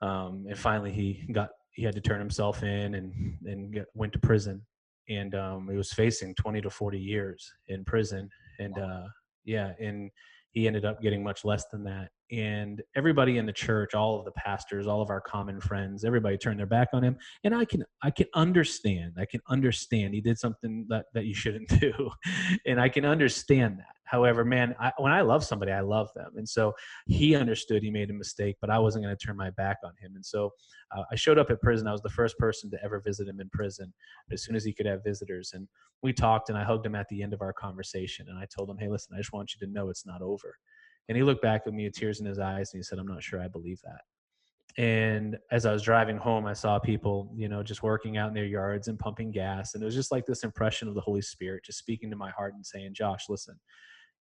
Um, 0.00 0.46
and 0.48 0.56
finally, 0.56 0.92
he 0.92 1.26
got 1.32 1.48
he 1.72 1.82
had 1.82 1.96
to 1.96 2.00
turn 2.00 2.20
himself 2.20 2.62
in 2.62 2.94
and 2.94 3.36
and 3.46 3.72
get, 3.72 3.86
went 3.94 4.12
to 4.12 4.20
prison. 4.20 4.64
And 5.08 5.34
um, 5.34 5.68
he 5.68 5.76
was 5.76 5.92
facing 5.92 6.36
twenty 6.36 6.60
to 6.60 6.70
forty 6.70 7.00
years 7.00 7.52
in 7.66 7.84
prison. 7.84 8.28
And 8.60 8.78
uh, 8.78 9.06
yeah, 9.44 9.72
and 9.80 10.08
he 10.52 10.66
ended 10.66 10.84
up 10.84 11.00
getting 11.02 11.22
much 11.24 11.44
less 11.44 11.64
than 11.72 11.82
that. 11.84 12.10
and 12.30 12.82
everybody 12.96 13.36
in 13.38 13.44
the 13.46 13.52
church 13.52 13.94
all 13.94 14.18
of 14.18 14.24
the 14.24 14.32
pastors 14.32 14.86
all 14.86 15.02
of 15.02 15.10
our 15.10 15.20
common 15.20 15.60
friends 15.60 16.04
everybody 16.04 16.36
turned 16.38 16.58
their 16.58 16.66
back 16.66 16.88
on 16.92 17.02
him. 17.02 17.16
And 17.44 17.54
i 17.54 17.64
can 17.64 17.84
i 18.02 18.10
can 18.10 18.26
understand 18.34 19.12
i 19.18 19.26
can 19.26 19.40
understand 19.48 20.14
he 20.14 20.20
did 20.20 20.38
something 20.38 20.86
that 20.88 21.06
that 21.14 21.24
you 21.26 21.34
shouldn't 21.34 21.68
do. 21.80 21.92
And 22.66 22.80
i 22.80 22.88
can 22.88 23.04
understand 23.04 23.78
that. 23.78 23.96
However 24.04 24.44
man 24.44 24.74
I, 24.80 24.92
when 24.98 25.12
i 25.12 25.20
love 25.22 25.44
somebody 25.44 25.72
i 25.72 25.80
love 25.80 26.08
them. 26.14 26.32
And 26.36 26.48
so 26.48 26.72
he 27.06 27.34
understood 27.34 27.82
he 27.82 27.90
made 27.90 28.10
a 28.10 28.14
mistake 28.14 28.56
but 28.60 28.70
i 28.70 28.78
wasn't 28.78 29.04
going 29.04 29.16
to 29.16 29.26
turn 29.26 29.36
my 29.36 29.50
back 29.50 29.78
on 29.84 29.92
him. 30.00 30.12
And 30.14 30.24
so 30.24 30.50
uh, 30.96 31.02
i 31.12 31.16
showed 31.16 31.38
up 31.38 31.50
at 31.50 31.60
prison. 31.60 31.86
I 31.86 31.92
was 31.92 32.02
the 32.02 32.10
first 32.20 32.38
person 32.38 32.70
to 32.70 32.78
ever 32.84 33.00
visit 33.00 33.28
him 33.28 33.40
in 33.40 33.48
prison 33.50 33.92
as 34.30 34.42
soon 34.44 34.56
as 34.56 34.64
he 34.64 34.72
could 34.72 34.86
have 34.86 35.04
visitors. 35.04 35.52
And 35.54 35.66
we 36.02 36.12
talked 36.12 36.48
and 36.48 36.58
i 36.58 36.64
hugged 36.64 36.84
him 36.84 36.94
at 36.96 37.08
the 37.08 37.22
end 37.22 37.32
of 37.32 37.40
our 37.42 37.52
conversation 37.52 38.26
and 38.28 38.38
i 38.38 38.46
told 38.54 38.68
him 38.68 38.76
hey 38.76 38.88
listen 38.88 39.14
i 39.14 39.18
just 39.18 39.32
want 39.32 39.52
you 39.54 39.64
to 39.64 39.72
know 39.72 39.88
it's 39.88 40.04
not 40.04 40.20
over 40.20 40.41
and 41.08 41.16
he 41.16 41.22
looked 41.22 41.42
back 41.42 41.62
at 41.66 41.72
me 41.72 41.84
with 41.84 41.94
tears 41.94 42.20
in 42.20 42.26
his 42.26 42.38
eyes 42.38 42.72
and 42.72 42.78
he 42.78 42.82
said, 42.82 42.98
I'm 42.98 43.06
not 43.06 43.22
sure 43.22 43.40
I 43.40 43.48
believe 43.48 43.80
that. 43.84 44.02
And 44.78 45.36
as 45.50 45.66
I 45.66 45.72
was 45.72 45.82
driving 45.82 46.16
home, 46.16 46.46
I 46.46 46.54
saw 46.54 46.78
people, 46.78 47.30
you 47.36 47.48
know, 47.48 47.62
just 47.62 47.82
working 47.82 48.16
out 48.16 48.28
in 48.28 48.34
their 48.34 48.46
yards 48.46 48.88
and 48.88 48.98
pumping 48.98 49.30
gas. 49.30 49.74
And 49.74 49.82
it 49.82 49.86
was 49.86 49.94
just 49.94 50.10
like 50.10 50.24
this 50.24 50.44
impression 50.44 50.88
of 50.88 50.94
the 50.94 51.00
Holy 51.00 51.20
Spirit 51.20 51.64
just 51.64 51.78
speaking 51.78 52.08
to 52.10 52.16
my 52.16 52.30
heart 52.30 52.54
and 52.54 52.64
saying, 52.64 52.94
Josh, 52.94 53.26
listen, 53.28 53.58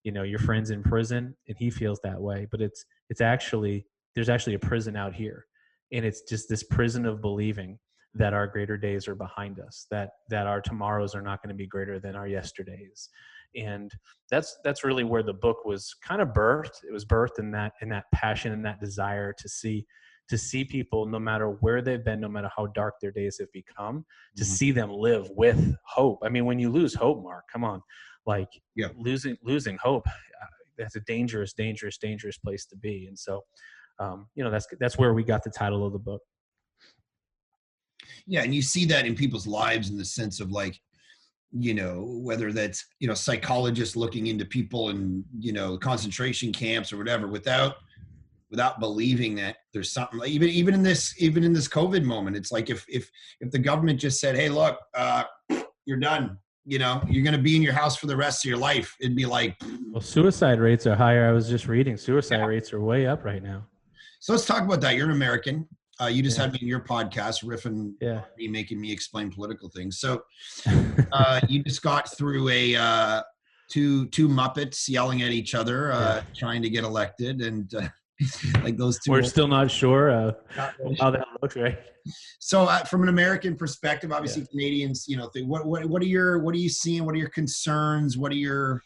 you 0.03 0.11
know, 0.11 0.23
your 0.23 0.39
friend's 0.39 0.71
in 0.71 0.83
prison 0.83 1.35
and 1.47 1.55
he 1.57 1.69
feels 1.69 2.01
that 2.03 2.19
way. 2.19 2.47
But 2.51 2.61
it's 2.61 2.83
it's 3.09 3.21
actually 3.21 3.85
there's 4.15 4.29
actually 4.29 4.55
a 4.55 4.59
prison 4.59 4.97
out 4.97 5.13
here. 5.13 5.45
And 5.93 6.05
it's 6.05 6.23
just 6.23 6.49
this 6.49 6.63
prison 6.63 7.05
of 7.05 7.21
believing 7.21 7.79
that 8.15 8.33
our 8.33 8.47
greater 8.47 8.75
days 8.75 9.07
are 9.07 9.15
behind 9.15 9.59
us, 9.61 9.87
that 9.91 10.09
that 10.29 10.47
our 10.47 10.59
tomorrows 10.59 11.15
are 11.15 11.21
not 11.21 11.41
going 11.41 11.55
to 11.55 11.55
be 11.55 11.67
greater 11.67 11.97
than 11.97 12.17
our 12.17 12.27
yesterdays 12.27 13.07
and 13.55 13.91
that's 14.29 14.57
that's 14.63 14.83
really 14.83 15.03
where 15.03 15.23
the 15.23 15.33
book 15.33 15.65
was 15.65 15.93
kind 16.03 16.21
of 16.21 16.29
birthed. 16.29 16.83
It 16.87 16.91
was 16.91 17.05
birthed 17.05 17.39
in 17.39 17.51
that 17.51 17.73
in 17.81 17.89
that 17.89 18.05
passion 18.13 18.51
and 18.51 18.65
that 18.65 18.79
desire 18.79 19.33
to 19.33 19.49
see 19.49 19.85
to 20.29 20.37
see 20.37 20.63
people 20.63 21.05
no 21.05 21.19
matter 21.19 21.57
where 21.59 21.81
they've 21.81 22.05
been 22.05 22.21
no 22.21 22.29
matter 22.29 22.49
how 22.55 22.67
dark 22.67 22.95
their 23.01 23.11
days 23.11 23.37
have 23.39 23.51
become 23.51 24.05
to 24.37 24.43
mm-hmm. 24.43 24.53
see 24.53 24.71
them 24.71 24.89
live 24.89 25.29
with 25.31 25.75
hope. 25.85 26.19
I 26.23 26.29
mean 26.29 26.45
when 26.45 26.59
you 26.59 26.69
lose 26.69 26.93
hope 26.93 27.21
mark 27.23 27.45
come 27.51 27.63
on. 27.63 27.81
Like 28.25 28.49
yeah. 28.75 28.87
losing 28.95 29.37
losing 29.43 29.77
hope 29.77 30.07
uh, 30.07 30.45
that's 30.77 30.95
a 30.95 31.01
dangerous 31.01 31.53
dangerous 31.53 31.97
dangerous 31.97 32.37
place 32.37 32.65
to 32.67 32.77
be. 32.77 33.07
And 33.07 33.17
so 33.17 33.41
um, 33.99 34.27
you 34.35 34.43
know 34.43 34.51
that's 34.51 34.67
that's 34.79 34.97
where 34.97 35.13
we 35.13 35.23
got 35.23 35.43
the 35.43 35.49
title 35.49 35.85
of 35.85 35.93
the 35.93 35.99
book. 35.99 36.21
Yeah 38.25 38.43
and 38.43 38.55
you 38.55 38.61
see 38.61 38.85
that 38.85 39.05
in 39.05 39.15
people's 39.15 39.47
lives 39.47 39.89
in 39.89 39.97
the 39.97 40.05
sense 40.05 40.39
of 40.39 40.51
like 40.51 40.79
you 41.51 41.73
know 41.73 42.05
whether 42.21 42.51
that's 42.51 42.85
you 42.99 43.07
know 43.07 43.13
psychologists 43.13 43.95
looking 43.95 44.27
into 44.27 44.45
people 44.45 44.89
in 44.89 45.23
you 45.37 45.51
know 45.51 45.77
concentration 45.77 46.51
camps 46.53 46.93
or 46.93 46.97
whatever 46.97 47.27
without 47.27 47.75
without 48.49 48.79
believing 48.79 49.35
that 49.35 49.57
there's 49.73 49.91
something 49.91 50.19
like 50.19 50.29
even 50.29 50.49
even 50.49 50.73
in 50.73 50.81
this 50.81 51.13
even 51.21 51.43
in 51.43 51.51
this 51.51 51.67
covid 51.67 52.03
moment 52.03 52.37
it's 52.37 52.51
like 52.51 52.69
if 52.69 52.85
if 52.87 53.09
if 53.41 53.51
the 53.51 53.59
government 53.59 53.99
just 53.99 54.19
said 54.19 54.35
hey 54.35 54.47
look 54.49 54.79
uh 54.93 55.23
you're 55.85 55.97
done 55.97 56.37
you 56.65 56.79
know 56.79 57.01
you're 57.09 57.23
going 57.23 57.35
to 57.35 57.41
be 57.41 57.55
in 57.55 57.61
your 57.61 57.73
house 57.73 57.97
for 57.97 58.07
the 58.07 58.15
rest 58.15 58.45
of 58.45 58.49
your 58.49 58.57
life 58.57 58.95
it'd 59.01 59.15
be 59.15 59.25
like 59.25 59.57
well 59.91 60.01
suicide 60.01 60.59
rates 60.59 60.87
are 60.87 60.95
higher. 60.95 61.27
I 61.27 61.33
was 61.33 61.49
just 61.49 61.67
reading 61.67 61.97
suicide 61.97 62.37
yeah. 62.37 62.45
rates 62.45 62.71
are 62.71 62.81
way 62.81 63.07
up 63.07 63.25
right 63.25 63.43
now. 63.43 63.65
So 64.19 64.33
let's 64.33 64.45
talk 64.45 64.63
about 64.63 64.79
that. 64.81 64.95
You're 64.95 65.07
an 65.07 65.11
american 65.11 65.67
uh, 65.99 66.07
you 66.07 66.23
just 66.23 66.37
yeah. 66.37 66.43
had 66.43 66.53
me 66.53 66.59
in 66.61 66.67
your 66.67 66.79
podcast, 66.79 67.43
riffing, 67.43 67.93
yeah. 68.01 68.21
me 68.37 68.47
making 68.47 68.79
me 68.79 68.91
explain 68.91 69.31
political 69.31 69.69
things. 69.69 69.99
So 69.99 70.23
uh, 71.11 71.41
you 71.47 71.63
just 71.63 71.81
got 71.81 72.15
through 72.17 72.49
a 72.49 72.75
uh, 72.75 73.21
two 73.69 74.07
two 74.07 74.27
Muppets 74.27 74.87
yelling 74.87 75.21
at 75.21 75.31
each 75.31 75.55
other, 75.55 75.91
uh, 75.91 76.15
yeah. 76.15 76.21
trying 76.35 76.61
to 76.61 76.69
get 76.69 76.83
elected, 76.83 77.41
and 77.41 77.73
uh, 77.75 77.87
like 78.63 78.77
those 78.77 78.99
two. 78.99 79.11
We're 79.11 79.23
still 79.23 79.47
not 79.47 79.69
sure 79.69 80.11
uh, 80.11 80.31
how 80.99 81.11
that 81.11 81.25
looks, 81.41 81.55
right? 81.55 81.79
So, 82.39 82.65
from 82.89 83.03
an 83.03 83.09
American 83.09 83.55
perspective, 83.55 84.11
obviously 84.11 84.47
Canadians, 84.47 85.05
you 85.07 85.17
know, 85.17 85.27
think, 85.27 85.47
what 85.47 85.65
what 85.65 85.85
what 85.85 86.01
are 86.01 86.07
your 86.07 86.39
what 86.39 86.55
are 86.55 86.59
you 86.59 86.69
seeing? 86.69 87.05
What 87.05 87.13
are 87.13 87.19
your 87.19 87.29
concerns? 87.29 88.17
What 88.17 88.31
are 88.31 88.35
your 88.35 88.81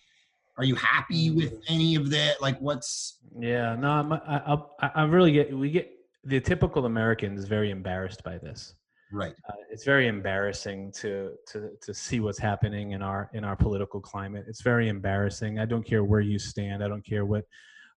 are 0.58 0.64
you 0.64 0.76
happy 0.76 1.32
with 1.32 1.54
mm. 1.54 1.64
any 1.68 1.96
of 1.96 2.10
that? 2.12 2.42
Like, 2.42 2.60
what's? 2.60 3.20
Yeah, 3.38 3.76
no, 3.76 3.90
I'm, 3.90 4.14
I, 4.14 4.58
I, 4.82 4.92
I 4.96 5.04
really 5.04 5.32
get 5.32 5.56
we 5.56 5.70
get 5.70 5.92
the 6.26 6.40
typical 6.40 6.86
American 6.86 7.38
is 7.38 7.46
very 7.46 7.70
embarrassed 7.70 8.24
by 8.24 8.38
this. 8.38 8.76
Right. 9.12 9.36
Uh, 9.48 9.54
it's 9.70 9.86
very 9.86 10.08
embarrassing 10.08 10.92
to 10.94 11.34
to 11.48 11.70
to 11.82 11.94
see 11.94 12.20
what's 12.20 12.40
happening 12.40 12.92
in 12.92 13.02
our 13.02 13.30
in 13.34 13.44
our 13.44 13.56
political 13.56 14.02
climate. 14.02 14.46
It's 14.48 14.62
very 14.62 14.90
embarrassing. 14.90 15.60
I 15.60 15.66
don't 15.66 15.86
care 15.86 16.04
where 16.04 16.22
you 16.22 16.40
stand. 16.40 16.84
I 16.84 16.88
don't 16.88 17.06
care 17.06 17.26
what 17.26 17.46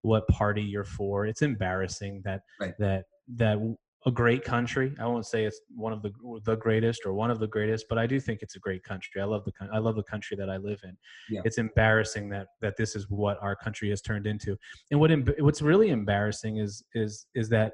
what 0.03 0.29
party 0.29 0.63
you're 0.63 0.85
for. 0.85 1.27
It's 1.27 1.43
embarrassing 1.43 2.23
that 2.25 2.43
right. 2.61 2.75
that 2.79 3.07
that 3.37 3.59
a 4.07 4.11
great 4.11 4.45
country. 4.45 4.95
I 5.01 5.07
won't 5.07 5.27
say 5.27 5.45
it's 5.45 5.61
one 5.75 5.93
of 5.93 6.03
the 6.03 6.13
the 6.45 6.57
greatest 6.57 7.03
or 7.07 7.15
one 7.15 7.31
of 7.31 7.41
the 7.41 7.49
greatest, 7.49 7.87
but 7.89 7.99
I 7.99 8.07
do 8.07 8.21
think 8.21 8.43
it's 8.43 8.57
a 8.57 8.61
great 8.61 8.85
country. 8.85 9.21
I 9.21 9.25
love 9.25 9.45
the 9.45 9.53
I 9.73 9.79
love 9.79 9.97
the 9.97 10.05
country 10.05 10.37
that 10.37 10.51
I 10.51 10.59
live 10.59 10.81
in. 10.85 10.97
Yeah. 11.31 11.41
It's 11.45 11.59
embarrassing 11.59 12.29
that 12.31 12.49
that 12.61 12.77
this 12.77 12.95
is 12.95 13.09
what 13.09 13.39
our 13.43 13.57
country 13.57 13.89
has 13.91 14.03
turned 14.03 14.27
into. 14.27 14.57
And 14.91 15.01
what 15.01 15.11
what's 15.41 15.63
really 15.63 15.89
embarrassing 15.89 16.59
is 16.59 16.85
is 16.95 17.27
is 17.35 17.49
that 17.49 17.73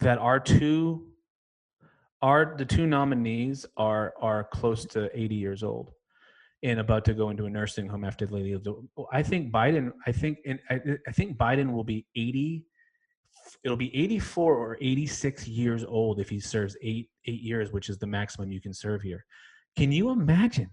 that 0.00 0.18
our 0.18 0.40
two 0.40 1.06
our 2.22 2.56
the 2.56 2.64
two 2.64 2.86
nominees 2.86 3.66
are 3.76 4.14
are 4.20 4.44
close 4.44 4.84
to 4.86 5.08
80 5.18 5.34
years 5.34 5.62
old 5.62 5.92
and 6.62 6.80
about 6.80 7.04
to 7.04 7.14
go 7.14 7.30
into 7.30 7.46
a 7.46 7.50
nursing 7.50 7.86
home 7.86 8.04
after 8.04 8.26
they 8.26 8.42
leave. 8.42 8.66
I 9.12 9.22
think 9.22 9.52
Biden. 9.52 9.92
I 10.06 10.12
think 10.12 10.38
and 10.44 10.58
I, 10.68 10.80
I 11.06 11.12
think 11.12 11.36
Biden 11.36 11.72
will 11.72 11.84
be 11.84 12.06
80. 12.16 12.64
It'll 13.64 13.76
be 13.76 13.94
84 13.96 14.54
or 14.56 14.76
86 14.80 15.48
years 15.48 15.84
old 15.84 16.18
if 16.18 16.28
he 16.28 16.40
serves 16.40 16.76
eight 16.82 17.08
eight 17.26 17.40
years, 17.40 17.72
which 17.72 17.88
is 17.88 17.98
the 17.98 18.06
maximum 18.06 18.50
you 18.50 18.60
can 18.60 18.74
serve 18.74 19.02
here. 19.02 19.24
Can 19.76 19.92
you 19.92 20.10
imagine? 20.10 20.70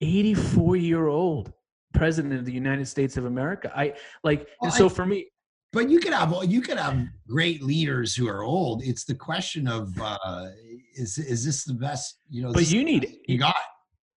84 0.00 0.76
year 0.76 1.06
old 1.06 1.52
president 1.94 2.34
of 2.34 2.44
the 2.44 2.52
United 2.52 2.86
States 2.86 3.16
of 3.16 3.24
America. 3.24 3.72
I 3.74 3.94
like, 4.22 4.48
and 4.60 4.72
so 4.72 4.88
for 4.88 5.06
me, 5.06 5.28
but 5.74 5.90
you 5.90 5.98
could 5.98 6.12
have 6.12 6.32
you 6.46 6.62
could 6.62 6.78
have 6.78 6.96
great 7.28 7.62
leaders 7.62 8.14
who 8.14 8.28
are 8.28 8.42
old. 8.42 8.82
It's 8.84 9.04
the 9.04 9.14
question 9.14 9.66
of 9.68 9.92
uh, 10.00 10.46
is 10.94 11.18
is 11.18 11.44
this 11.44 11.64
the 11.64 11.74
best? 11.74 12.20
You 12.30 12.44
know, 12.44 12.52
but 12.52 12.70
you 12.70 12.84
need 12.84 13.18
you 13.26 13.38
got. 13.38 13.56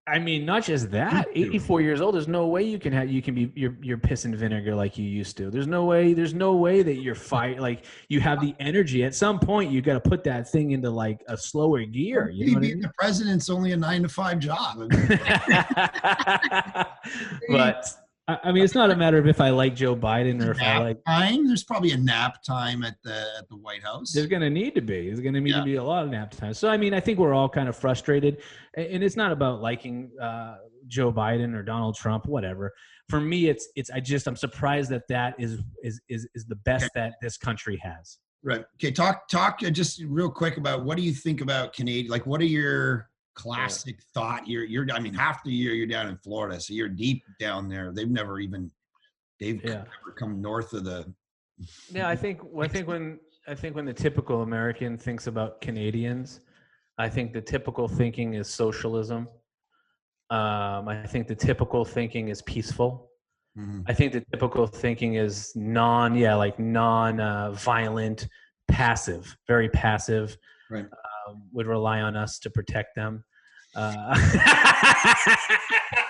I 0.09 0.21
mean, 0.21 0.47
not 0.47 0.63
just 0.63 0.93
that. 0.93 1.27
Eighty-four 1.35 1.81
years 1.81 2.01
old. 2.01 2.15
There's 2.15 2.29
no 2.29 2.47
way 2.47 2.63
you 2.63 2.79
can 2.79 2.93
have 2.93 3.11
you 3.11 3.21
can 3.21 3.35
be 3.35 3.51
you're 3.57 3.77
you're 3.83 3.99
pissing 3.99 4.37
vinegar 4.37 4.73
like 4.73 4.97
you 4.97 5.05
used 5.05 5.37
to. 5.39 5.51
There's 5.51 5.67
no 5.67 5.85
way. 5.85 6.13
There's 6.13 6.35
no 6.35 6.55
way 6.55 6.85
that 6.85 7.01
you're 7.03 7.17
fight 7.17 7.59
like 7.59 7.87
you 8.09 8.21
have 8.21 8.41
the 8.41 8.55
energy. 8.61 9.03
At 9.03 9.17
some 9.17 9.41
point, 9.41 9.73
you 9.73 9.83
got 9.83 9.95
to 9.95 10.09
put 10.09 10.23
that 10.25 10.49
thing 10.49 10.71
into 10.71 10.91
like 10.91 11.25
a 11.27 11.37
slower 11.37 11.85
gear. 11.85 12.31
You 12.31 12.55
know 12.55 12.61
being 12.61 12.73
I 12.73 12.75
mean? 12.75 12.83
the 12.83 12.93
president's 12.97 13.51
only 13.51 13.73
a 13.73 13.77
nine 13.77 14.03
to 14.03 14.09
five 14.09 14.39
job. 14.39 14.77
but 17.49 18.06
I 18.29 18.51
mean, 18.51 18.65
it's 18.65 18.75
not 18.75 18.91
a 18.91 18.97
matter 18.97 19.19
of 19.19 19.29
if 19.29 19.41
I 19.41 19.51
like 19.51 19.77
Joe 19.77 19.95
Biden 19.95 20.45
or 20.45 20.51
if 20.51 20.61
I 20.61 20.79
like. 20.79 21.05
Time. 21.05 21.47
There's 21.47 21.63
probably 21.63 21.93
a 21.93 21.97
nap 21.97 22.43
time 22.43 22.83
at 22.83 22.97
the 23.05 23.25
at 23.39 23.49
the 23.49 23.57
White 23.57 23.85
House. 23.85 24.13
There's 24.13 24.27
going 24.27 24.43
to 24.43 24.51
need 24.51 24.75
to 24.75 24.81
be. 24.81 25.07
There's 25.07 25.21
going 25.21 25.35
to 25.35 25.41
need 25.41 25.51
yeah. 25.51 25.61
to 25.61 25.65
be 25.65 25.77
a 25.77 25.85
lot 25.85 26.05
of 26.05 26.11
nap 26.11 26.33
time. 26.33 26.53
So 26.53 26.69
I 26.69 26.77
mean, 26.77 26.93
I 26.93 26.99
think 26.99 27.21
we're 27.21 27.35
all 27.35 27.49
kind 27.49 27.69
of 27.69 27.77
frustrated, 27.77 28.39
and 28.77 29.05
it's 29.05 29.15
not 29.15 29.31
about 29.31 29.61
liking 29.61 30.11
uh, 30.21 30.57
Joe 30.89 31.13
Biden 31.13 31.55
or 31.55 31.63
Donald 31.63 31.95
Trump, 31.95 32.27
whatever. 32.27 32.73
For 33.09 33.21
me, 33.21 33.49
it's 33.49 33.69
it's. 33.77 33.91
I 33.91 34.01
just 34.01 34.27
I'm 34.27 34.35
surprised 34.35 34.91
that 34.91 35.07
that 35.09 35.37
is 35.39 35.61
is 35.85 36.01
is 36.09 36.27
is 36.35 36.47
the 36.47 36.57
best 36.57 36.87
okay. 36.87 36.91
that 36.97 37.15
this 37.23 37.37
country 37.37 37.81
has. 37.81 38.19
Right. 38.43 38.65
Okay. 38.77 38.91
Talk 38.91 39.29
talk 39.29 39.61
uh, 39.65 39.71
just 39.71 40.03
real 40.05 40.31
quick 40.31 40.57
about 40.57 40.85
what 40.85 40.97
do 40.97 41.05
you 41.05 41.13
think 41.13 41.43
about 41.43 41.75
Canadian? 41.75 42.11
Like, 42.11 42.27
what 42.27 42.41
are 42.41 42.45
your 42.45 43.09
classic 43.37 43.97
yeah. 43.99 44.05
thought. 44.15 44.49
You're 44.49 44.65
you're 44.65 44.87
I 44.93 44.99
mean 44.99 45.15
half 45.15 45.45
the 45.45 45.53
year 45.53 45.73
you're 45.73 45.87
down 45.87 46.09
in 46.09 46.17
Florida, 46.17 46.61
so 46.61 46.75
you're 46.75 46.89
deep 46.89 47.23
down 47.39 47.69
there. 47.69 47.93
They've 47.93 48.11
never 48.11 48.41
even 48.41 48.71
they've 49.39 49.63
yeah. 49.63 49.71
never 49.75 50.13
come 50.19 50.41
north 50.41 50.73
of 50.73 50.85
the 50.85 51.13
Yeah, 51.91 52.09
I 52.09 52.17
think 52.17 52.41
I 52.61 52.67
think 52.67 52.89
when 52.89 53.21
I 53.47 53.55
think 53.55 53.77
when 53.77 53.85
the 53.85 53.95
typical 53.95 54.43
American 54.43 54.99
thinks 54.99 55.29
about 55.29 55.61
Canadians, 55.61 56.41
I 56.99 57.09
think 57.09 57.33
the 57.33 57.41
typical 57.41 57.87
thinking 57.87 58.35
is 58.35 58.49
socialism. 58.49 59.29
Um, 60.29 60.89
I 60.89 61.05
think 61.07 61.29
the 61.29 61.37
typical 61.37 61.85
thinking 61.85 62.29
is 62.29 62.43
peaceful. 62.43 63.11
Mm-hmm. 63.57 63.83
I 63.87 63.95
think 63.95 64.13
the 64.13 64.25
typical 64.33 64.67
thinking 64.67 65.15
is 65.15 65.53
non, 65.55 66.17
yeah, 66.17 66.35
like 66.35 66.59
non-violent, 66.59 68.25
uh, 68.25 68.27
passive, 68.69 69.37
very 69.47 69.69
passive. 69.69 70.37
Right 70.69 70.87
um, 71.27 71.43
would 71.53 71.67
rely 71.67 72.01
on 72.01 72.17
us 72.17 72.39
to 72.41 72.51
protect 72.51 72.95
them. 72.97 73.25
Uh, 73.75 74.17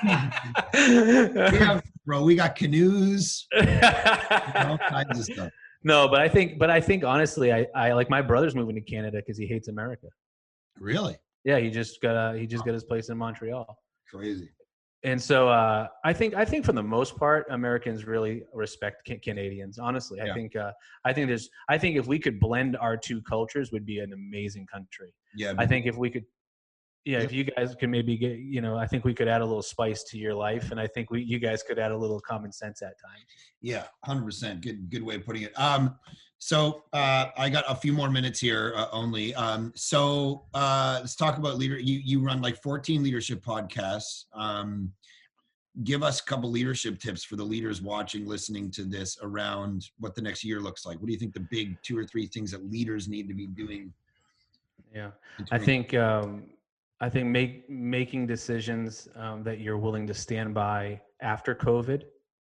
yeah, 0.04 1.80
bro, 2.06 2.22
we 2.22 2.36
got 2.36 2.54
canoes, 2.54 3.46
all 3.54 4.78
kinds 4.88 5.18
of 5.18 5.24
stuff. 5.24 5.50
No, 5.84 6.08
but 6.08 6.20
I 6.20 6.28
think, 6.28 6.58
but 6.58 6.68
I 6.68 6.80
think 6.80 7.04
honestly, 7.04 7.52
I, 7.52 7.64
I 7.72 7.92
like 7.92 8.10
my 8.10 8.20
brother's 8.20 8.56
moving 8.56 8.74
to 8.74 8.80
Canada 8.80 9.18
because 9.18 9.38
he 9.38 9.46
hates 9.46 9.68
America. 9.68 10.08
Really? 10.80 11.16
Yeah, 11.44 11.60
he 11.60 11.70
just 11.70 12.02
got 12.02 12.16
a, 12.16 12.36
he 12.36 12.44
just 12.44 12.64
got 12.64 12.74
his 12.74 12.82
place 12.82 13.08
in 13.08 13.16
Montreal. 13.16 13.78
Crazy. 14.12 14.50
And 15.06 15.22
so 15.22 15.48
uh, 15.48 15.86
I 16.04 16.12
think 16.12 16.34
I 16.34 16.44
think 16.44 16.64
for 16.64 16.72
the 16.72 16.82
most 16.82 17.16
part, 17.16 17.46
Americans 17.50 18.06
really 18.06 18.42
respect 18.52 19.06
can- 19.06 19.20
Canadians. 19.20 19.78
Honestly, 19.78 20.20
I 20.20 20.26
Yeah. 20.26 20.34
think 20.34 20.56
uh, 20.56 20.72
I 21.04 21.12
think 21.12 21.28
there's 21.28 21.48
I 21.68 21.78
think 21.78 21.96
if 21.96 22.06
we 22.08 22.18
could 22.18 22.40
blend 22.40 22.76
our 22.76 22.96
two 22.96 23.22
cultures, 23.22 23.70
would 23.70 23.86
be 23.86 24.00
an 24.00 24.12
amazing 24.12 24.66
country. 24.66 25.14
Yeah. 25.36 25.52
I 25.58 25.64
think 25.66 25.86
if 25.86 25.96
we 25.96 26.10
could, 26.10 26.24
yeah, 27.06 27.20
if 27.20 27.32
you 27.32 27.44
guys 27.44 27.76
could 27.76 27.88
maybe 27.88 28.16
get, 28.16 28.38
you 28.38 28.60
know, 28.60 28.76
I 28.76 28.84
think 28.88 29.04
we 29.04 29.14
could 29.14 29.28
add 29.28 29.40
a 29.40 29.46
little 29.46 29.62
spice 29.62 30.02
to 30.04 30.18
your 30.18 30.34
life, 30.34 30.72
and 30.72 30.80
I 30.80 30.88
think 30.88 31.08
we 31.08 31.22
you 31.22 31.38
guys 31.38 31.62
could 31.62 31.78
add 31.78 31.92
a 31.92 31.96
little 31.96 32.20
common 32.20 32.50
sense 32.50 32.82
at 32.82 33.00
times. 33.00 33.24
Yeah, 33.60 33.84
hundred 34.04 34.24
percent. 34.24 34.60
Good, 34.60 34.90
good 34.90 35.04
way 35.04 35.14
of 35.14 35.24
putting 35.24 35.42
it. 35.42 35.56
Um, 35.56 35.94
so 36.38 36.82
uh, 36.92 37.26
I 37.38 37.48
got 37.48 37.64
a 37.68 37.76
few 37.76 37.92
more 37.92 38.10
minutes 38.10 38.40
here 38.40 38.72
uh, 38.74 38.88
only. 38.90 39.32
Um, 39.36 39.72
so 39.76 40.46
uh, 40.52 40.98
let's 40.98 41.14
talk 41.14 41.38
about 41.38 41.58
leader. 41.58 41.78
You 41.78 42.00
you 42.04 42.20
run 42.20 42.42
like 42.42 42.60
fourteen 42.60 43.04
leadership 43.04 43.40
podcasts. 43.40 44.24
Um, 44.34 44.92
give 45.84 46.02
us 46.02 46.20
a 46.20 46.24
couple 46.24 46.50
leadership 46.50 46.98
tips 46.98 47.22
for 47.22 47.36
the 47.36 47.44
leaders 47.44 47.80
watching, 47.80 48.26
listening 48.26 48.68
to 48.72 48.82
this 48.82 49.16
around 49.22 49.90
what 50.00 50.16
the 50.16 50.22
next 50.22 50.42
year 50.42 50.58
looks 50.58 50.84
like. 50.84 50.98
What 50.98 51.06
do 51.06 51.12
you 51.12 51.20
think 51.20 51.34
the 51.34 51.46
big 51.52 51.80
two 51.82 51.96
or 51.96 52.04
three 52.04 52.26
things 52.26 52.50
that 52.50 52.68
leaders 52.68 53.08
need 53.08 53.28
to 53.28 53.34
be 53.34 53.46
doing? 53.46 53.92
Yeah, 54.92 55.10
I 55.52 55.58
think 55.58 55.94
um, 55.94 56.44
I 57.00 57.08
think 57.10 57.26
make 57.28 57.68
making 57.68 58.26
decisions 58.26 59.08
um, 59.16 59.42
that 59.44 59.60
you're 59.60 59.76
willing 59.78 60.06
to 60.06 60.14
stand 60.14 60.54
by 60.54 61.00
after 61.20 61.54
COVID 61.54 62.02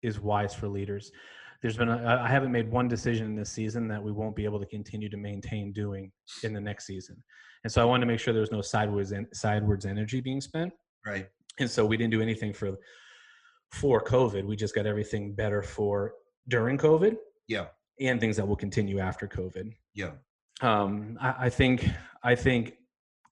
is 0.02 0.18
wise 0.20 0.52
for 0.54 0.68
leaders. 0.68 1.12
There's 1.60 1.76
been 1.76 1.88
a, 1.90 2.20
I 2.24 2.26
haven't 2.28 2.50
made 2.50 2.68
one 2.70 2.88
decision 2.88 3.26
in 3.26 3.36
this 3.36 3.50
season 3.52 3.86
that 3.88 4.02
we 4.02 4.10
won't 4.10 4.34
be 4.34 4.44
able 4.44 4.58
to 4.58 4.66
continue 4.66 5.08
to 5.08 5.16
maintain 5.16 5.72
doing 5.72 6.10
in 6.42 6.52
the 6.52 6.60
next 6.60 6.86
season, 6.86 7.22
and 7.62 7.72
so 7.72 7.80
I 7.80 7.84
wanted 7.84 8.00
to 8.00 8.06
make 8.12 8.18
sure 8.18 8.32
there 8.34 8.40
was 8.40 8.50
no 8.50 8.62
sideways 8.62 9.12
sidewards 9.32 9.86
energy 9.86 10.20
being 10.20 10.40
spent. 10.40 10.72
right. 11.06 11.28
and 11.60 11.70
so 11.70 11.84
we 11.86 11.96
didn't 11.96 12.10
do 12.12 12.20
anything 12.22 12.52
for 12.52 12.76
for 13.70 14.02
covid 14.02 14.44
we 14.44 14.54
just 14.56 14.74
got 14.74 14.86
everything 14.86 15.34
better 15.34 15.62
for 15.62 16.12
during 16.48 16.76
covid 16.78 17.16
Yeah. 17.48 17.66
and 18.00 18.20
things 18.20 18.36
that 18.36 18.46
will 18.46 18.56
continue 18.56 18.98
after 18.98 19.26
covid 19.28 19.72
Yeah. 19.94 20.12
um, 20.62 21.16
I, 21.20 21.34
I 21.46 21.48
think 21.50 21.86
i 22.22 22.34
think 22.34 22.74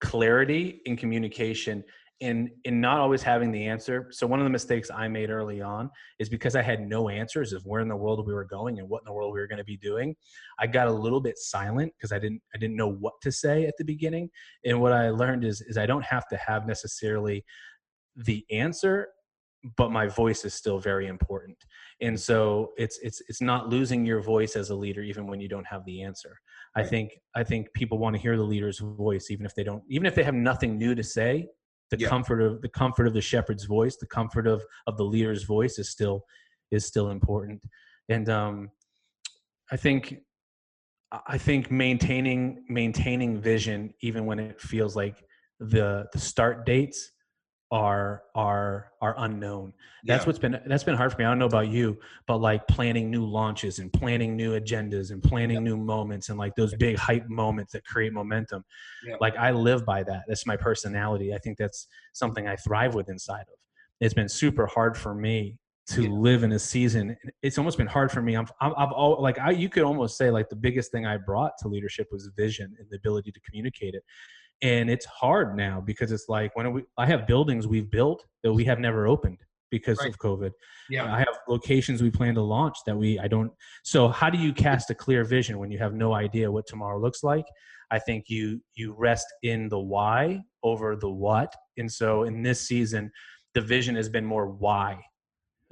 clarity 0.00 0.80
in 0.87 0.97
communication 0.97 1.85
in 2.21 2.50
in 2.64 2.80
not 2.80 2.99
always 2.99 3.23
having 3.23 3.50
the 3.50 3.66
answer. 3.66 4.09
So 4.11 4.26
one 4.26 4.40
of 4.40 4.45
the 4.45 4.50
mistakes 4.50 4.90
i 4.95 5.09
made 5.09 5.30
early 5.30 5.62
on 5.62 5.90
is 6.19 6.28
because 6.28 6.54
i 6.54 6.62
had 6.62 6.87
no 6.87 7.09
answers 7.09 7.52
of 7.52 7.64
where 7.64 7.80
in 7.80 7.88
the 7.88 7.97
world 7.97 8.26
we 8.26 8.35
were 8.35 8.45
going 8.45 8.78
and 8.78 8.88
what 8.88 9.02
in 9.02 9.07
the 9.07 9.12
world 9.12 9.33
we 9.33 9.40
were 9.40 9.47
going 9.47 9.59
to 9.59 9.64
be 9.64 9.78
doing 9.78 10.14
i 10.59 10.66
got 10.66 10.87
a 10.87 10.92
little 10.92 11.21
bit 11.21 11.38
silent 11.38 11.92
because 11.97 12.12
i 12.12 12.19
didn't 12.19 12.42
i 12.54 12.59
didn't 12.59 12.76
know 12.76 12.92
what 12.92 13.14
to 13.23 13.33
say 13.33 13.64
at 13.66 13.75
the 13.78 13.85
beginning. 13.85 14.28
And 14.64 14.80
what 14.80 14.92
i 14.92 15.09
learned 15.09 15.45
is 15.45 15.62
is 15.62 15.78
i 15.78 15.87
don't 15.87 16.04
have 16.04 16.28
to 16.28 16.37
have 16.37 16.66
necessarily 16.66 17.45
the 18.16 18.45
answer 18.50 19.09
but 19.76 19.90
my 19.90 20.07
voice 20.07 20.45
is 20.45 20.55
still 20.55 20.79
very 20.79 21.07
important. 21.07 21.57
And 22.00 22.19
so 22.19 22.73
it's 22.79 22.99
it's 23.02 23.21
it's 23.29 23.40
not 23.43 23.69
losing 23.69 24.07
your 24.07 24.21
voice 24.23 24.57
as 24.57 24.71
a 24.71 24.75
leader 24.75 25.02
even 25.02 25.26
when 25.26 25.40
you 25.40 25.49
don't 25.49 25.67
have 25.67 25.85
the 25.85 26.02
answer. 26.02 26.38
I 26.76 26.83
think 26.83 27.11
i 27.35 27.43
think 27.45 27.73
people 27.75 27.99
want 27.99 28.14
to 28.17 28.23
hear 28.23 28.37
the 28.37 28.43
leader's 28.43 28.79
voice 28.79 29.31
even 29.31 29.45
if 29.45 29.55
they 29.55 29.64
don't 29.64 29.83
even 29.88 30.07
if 30.07 30.14
they 30.14 30.23
have 30.23 30.35
nothing 30.35 30.79
new 30.79 30.95
to 30.95 31.02
say 31.02 31.47
the 31.90 31.99
Yeah. 31.99 32.09
comfort 32.09 32.40
of 32.40 32.62
the 32.62 32.69
comfort 32.69 33.07
of 33.09 33.12
the 33.12 33.21
shepherd's 33.21 33.64
voice 33.64 33.97
the 33.97 34.07
comfort 34.07 34.47
of 34.47 34.62
of 34.87 34.97
the 34.97 35.05
leader's 35.05 35.43
voice 35.43 35.79
is 35.79 35.90
still 35.90 36.25
is 36.71 36.87
still 36.87 37.11
important. 37.11 37.61
And 38.09 38.29
um 38.29 38.71
i 39.73 39.76
think 39.76 40.02
i 41.26 41.37
think 41.37 41.71
maintaining 41.71 42.64
maintaining 42.69 43.40
vision 43.40 43.93
even 44.00 44.26
when 44.26 44.38
it 44.38 44.61
feels 44.61 44.95
like 44.95 45.25
the 45.59 46.07
the 46.12 46.19
start 46.19 46.64
dates 46.64 47.11
are 47.73 48.25
are 48.35 48.91
are 49.00 49.15
unknown. 49.19 49.73
That's 50.05 50.25
Yeah. 50.25 50.27
what's 50.27 50.39
been 50.41 50.61
that's 50.67 50.83
been 50.83 50.97
hard 50.97 51.12
for 51.12 51.19
me. 51.19 51.25
I 51.25 51.29
don't 51.29 51.39
know 51.39 51.47
about 51.47 51.69
you 51.69 51.99
but 52.27 52.39
like 52.39 52.67
planning 52.67 53.11
new 53.11 53.25
launches 53.25 53.79
and 53.79 53.93
planning 53.93 54.37
new 54.37 54.59
agendas 54.59 55.12
and 55.12 55.23
planning 55.23 55.62
new 55.62 55.77
moments 55.77 56.31
and 56.31 56.39
like 56.39 56.55
those 56.57 56.75
big 56.75 56.97
hype 56.97 57.29
moments 57.29 57.73
that 57.73 57.85
create 57.85 58.12
momentum. 58.12 58.65
Yeah. 59.07 59.17
like 59.21 59.37
i 59.37 59.50
live 59.53 59.85
by 59.87 60.03
that. 60.03 60.25
That's 60.27 60.47
my 60.47 60.57
personality. 60.57 61.33
I 61.33 61.39
think 61.39 61.59
that's 61.59 61.87
something 62.12 62.49
i 62.49 62.57
thrive 62.57 62.95
with 62.95 63.09
inside 63.09 63.43
of. 63.43 63.59
It's 64.00 64.15
been 64.15 64.29
super 64.29 64.67
hard 64.67 64.97
for 64.99 65.15
me 65.15 65.57
to 65.91 66.03
Yeah. 66.03 66.11
live 66.11 66.43
in 66.43 66.52
a 66.52 66.59
season 66.59 67.17
it's 67.43 67.56
almost 67.59 67.78
been 67.78 67.87
hard 67.87 68.11
for 68.13 68.21
me. 68.23 68.37
I'm 68.37 68.47
i'm 68.61 68.73
I've 68.76 68.93
all, 68.93 69.21
like 69.23 69.39
i 69.39 69.50
you 69.52 69.69
could 69.69 69.83
almost 69.85 70.17
say 70.19 70.30
like 70.30 70.49
the 70.49 70.56
biggest 70.56 70.91
thing 70.93 71.06
i 71.06 71.17
brought 71.17 71.52
to 71.61 71.69
leadership 71.69 72.09
was 72.13 72.28
vision 72.37 72.75
and 72.78 72.87
the 72.91 72.97
ability 72.97 73.30
to 73.33 73.41
communicate 73.41 73.95
it 73.95 74.02
and 74.62 74.90
it's 74.90 75.06
hard 75.06 75.56
now 75.56 75.80
because 75.80 76.12
it's 76.12 76.28
like 76.28 76.54
when 76.56 76.73
we 76.73 76.84
i 76.99 77.06
have 77.06 77.26
buildings 77.26 77.66
we've 77.66 77.90
built 77.90 78.26
that 78.42 78.52
we 78.52 78.64
have 78.64 78.78
never 78.78 79.06
opened 79.06 79.38
because 79.70 79.99
Right. 79.99 80.08
of 80.10 80.18
covid. 80.18 80.52
Yeah. 80.88 81.12
i 81.14 81.18
have 81.18 81.38
locations 81.49 82.02
we 82.02 82.10
plan 82.10 82.34
to 82.34 82.42
launch 82.42 82.76
that 82.86 82.96
we 82.96 83.18
i 83.20 83.28
don't 83.28 83.52
so 83.84 84.08
how 84.08 84.28
do 84.30 84.38
you 84.38 84.52
cast 84.52 84.90
a 84.90 84.94
clear 84.94 85.25
vision 85.25 85.58
when 85.58 85.70
you 85.70 85.78
have 85.78 85.94
no 85.94 86.12
idea 86.14 86.50
what 86.50 86.66
tomorrow 86.66 86.99
looks 87.00 87.23
like? 87.23 87.46
I 87.92 87.99
think 87.99 88.26
you 88.28 88.60
you 88.75 88.92
rest 88.96 89.26
in 89.42 89.68
the 89.68 89.78
why 89.78 90.42
over 90.62 90.94
the 90.94 91.10
what 91.10 91.52
and 91.76 91.90
so 91.90 92.23
in 92.23 92.40
this 92.42 92.60
season 92.68 93.10
the 93.54 93.60
vision 93.60 93.96
has 93.96 94.08
been 94.08 94.25
more 94.25 94.46
why 94.49 95.02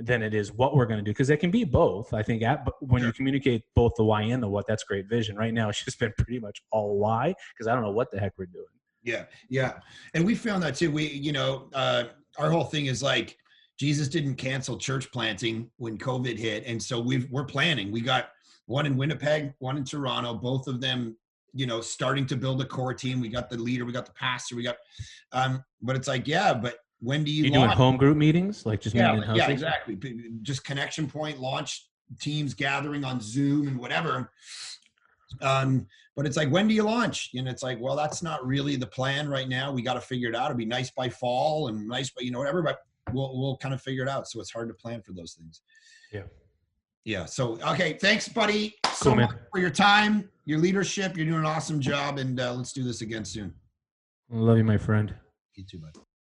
than 0.00 0.22
it 0.22 0.34
is 0.34 0.52
what 0.52 0.74
we're 0.74 0.86
going 0.86 0.98
to 0.98 1.04
do 1.04 1.12
because 1.12 1.30
it 1.30 1.38
can 1.38 1.50
be 1.52 1.62
both 1.64 2.12
i 2.14 2.22
think 2.22 2.42
at, 2.42 2.66
when 2.80 3.02
you 3.04 3.12
communicate 3.12 3.62
both 3.76 3.92
the 3.96 4.02
why 4.04 4.22
and 4.22 4.42
the 4.42 4.48
what 4.48 4.66
that's 4.66 4.82
great 4.84 5.06
vision. 5.08 5.36
Right 5.36 5.54
now 5.54 5.68
it's 5.68 5.84
just 5.84 5.98
been 6.00 6.12
pretty 6.18 6.40
much 6.40 6.60
all 6.72 6.98
why 6.98 7.34
because 7.54 7.68
i 7.68 7.72
don't 7.74 7.82
know 7.82 7.92
what 7.92 8.10
the 8.10 8.18
heck 8.18 8.32
we're 8.36 8.46
doing 8.46 8.66
Yeah, 9.02 9.24
yeah, 9.48 9.74
and 10.14 10.24
we 10.24 10.34
found 10.34 10.62
that 10.62 10.74
too. 10.74 10.90
We, 10.90 11.06
you 11.06 11.32
know, 11.32 11.68
uh, 11.72 12.04
our 12.38 12.50
whole 12.50 12.64
thing 12.64 12.86
is 12.86 13.02
like 13.02 13.36
Jesus 13.78 14.08
didn't 14.08 14.34
cancel 14.34 14.76
church 14.76 15.10
planting 15.12 15.70
when 15.76 15.96
COVID 15.96 16.36
hit, 16.36 16.64
and 16.66 16.82
so 16.82 17.00
we've 17.00 17.30
we're 17.30 17.44
planning. 17.44 17.92
We 17.92 18.00
got 18.00 18.30
one 18.66 18.86
in 18.86 18.96
Winnipeg, 18.96 19.54
one 19.58 19.76
in 19.76 19.84
Toronto, 19.84 20.34
both 20.34 20.66
of 20.68 20.80
them, 20.80 21.16
you 21.54 21.66
know, 21.66 21.80
starting 21.80 22.26
to 22.26 22.36
build 22.36 22.60
a 22.60 22.64
core 22.64 22.92
team. 22.92 23.20
We 23.20 23.28
got 23.28 23.48
the 23.48 23.56
leader, 23.56 23.84
we 23.84 23.92
got 23.92 24.06
the 24.06 24.12
pastor, 24.12 24.56
we 24.56 24.62
got, 24.62 24.76
um, 25.32 25.64
but 25.80 25.96
it's 25.96 26.06
like, 26.06 26.28
yeah, 26.28 26.52
but 26.52 26.76
when 27.00 27.24
do 27.24 27.30
you 27.30 27.44
you 27.44 27.50
doing 27.50 27.70
home 27.70 27.96
group 27.96 28.16
meetings 28.16 28.66
like 28.66 28.80
just 28.80 28.94
yeah, 28.94 29.14
meeting 29.14 29.36
yeah, 29.36 29.42
houses? 29.42 29.62
exactly. 29.62 29.98
Just 30.42 30.64
connection 30.64 31.08
point, 31.08 31.40
launch 31.40 31.88
teams 32.20 32.54
gathering 32.54 33.04
on 33.04 33.20
Zoom 33.20 33.68
and 33.68 33.78
whatever. 33.78 34.30
Um, 35.40 35.86
but 36.18 36.26
it's 36.26 36.36
like, 36.36 36.50
when 36.50 36.66
do 36.66 36.74
you 36.74 36.82
launch? 36.82 37.30
And 37.36 37.46
it's 37.46 37.62
like, 37.62 37.78
well, 37.80 37.94
that's 37.94 38.24
not 38.24 38.44
really 38.44 38.74
the 38.74 38.88
plan 38.88 39.28
right 39.28 39.48
now. 39.48 39.70
We 39.70 39.82
got 39.82 39.94
to 39.94 40.00
figure 40.00 40.28
it 40.28 40.34
out. 40.34 40.46
It'll 40.46 40.56
be 40.58 40.64
nice 40.64 40.90
by 40.90 41.08
fall 41.08 41.68
and 41.68 41.86
nice 41.86 42.10
but 42.10 42.24
you 42.24 42.32
know 42.32 42.40
whatever, 42.40 42.60
but 42.60 42.80
we'll 43.12 43.38
we'll 43.38 43.56
kind 43.58 43.72
of 43.72 43.80
figure 43.80 44.02
it 44.02 44.08
out. 44.08 44.26
So 44.26 44.40
it's 44.40 44.50
hard 44.50 44.66
to 44.66 44.74
plan 44.74 45.00
for 45.00 45.12
those 45.12 45.34
things. 45.34 45.60
Yeah. 46.12 46.24
Yeah. 47.04 47.24
So 47.24 47.60
okay, 47.68 47.92
thanks, 48.00 48.28
buddy, 48.28 48.74
so 48.92 49.10
Cool, 49.10 49.14
man. 49.14 49.26
much 49.26 49.36
for 49.52 49.60
your 49.60 49.70
time, 49.70 50.28
your 50.44 50.58
leadership. 50.58 51.16
You're 51.16 51.26
doing 51.26 51.38
an 51.38 51.46
awesome 51.46 51.78
job, 51.78 52.18
and 52.18 52.40
uh, 52.40 52.52
let's 52.52 52.72
do 52.72 52.82
this 52.82 53.00
again 53.00 53.24
soon. 53.24 53.54
love 54.28 54.58
you 54.58 54.64
my 54.64 54.76
friend 54.76 55.14
You 55.54 55.62
too, 55.70 55.78
bud. 55.78 56.02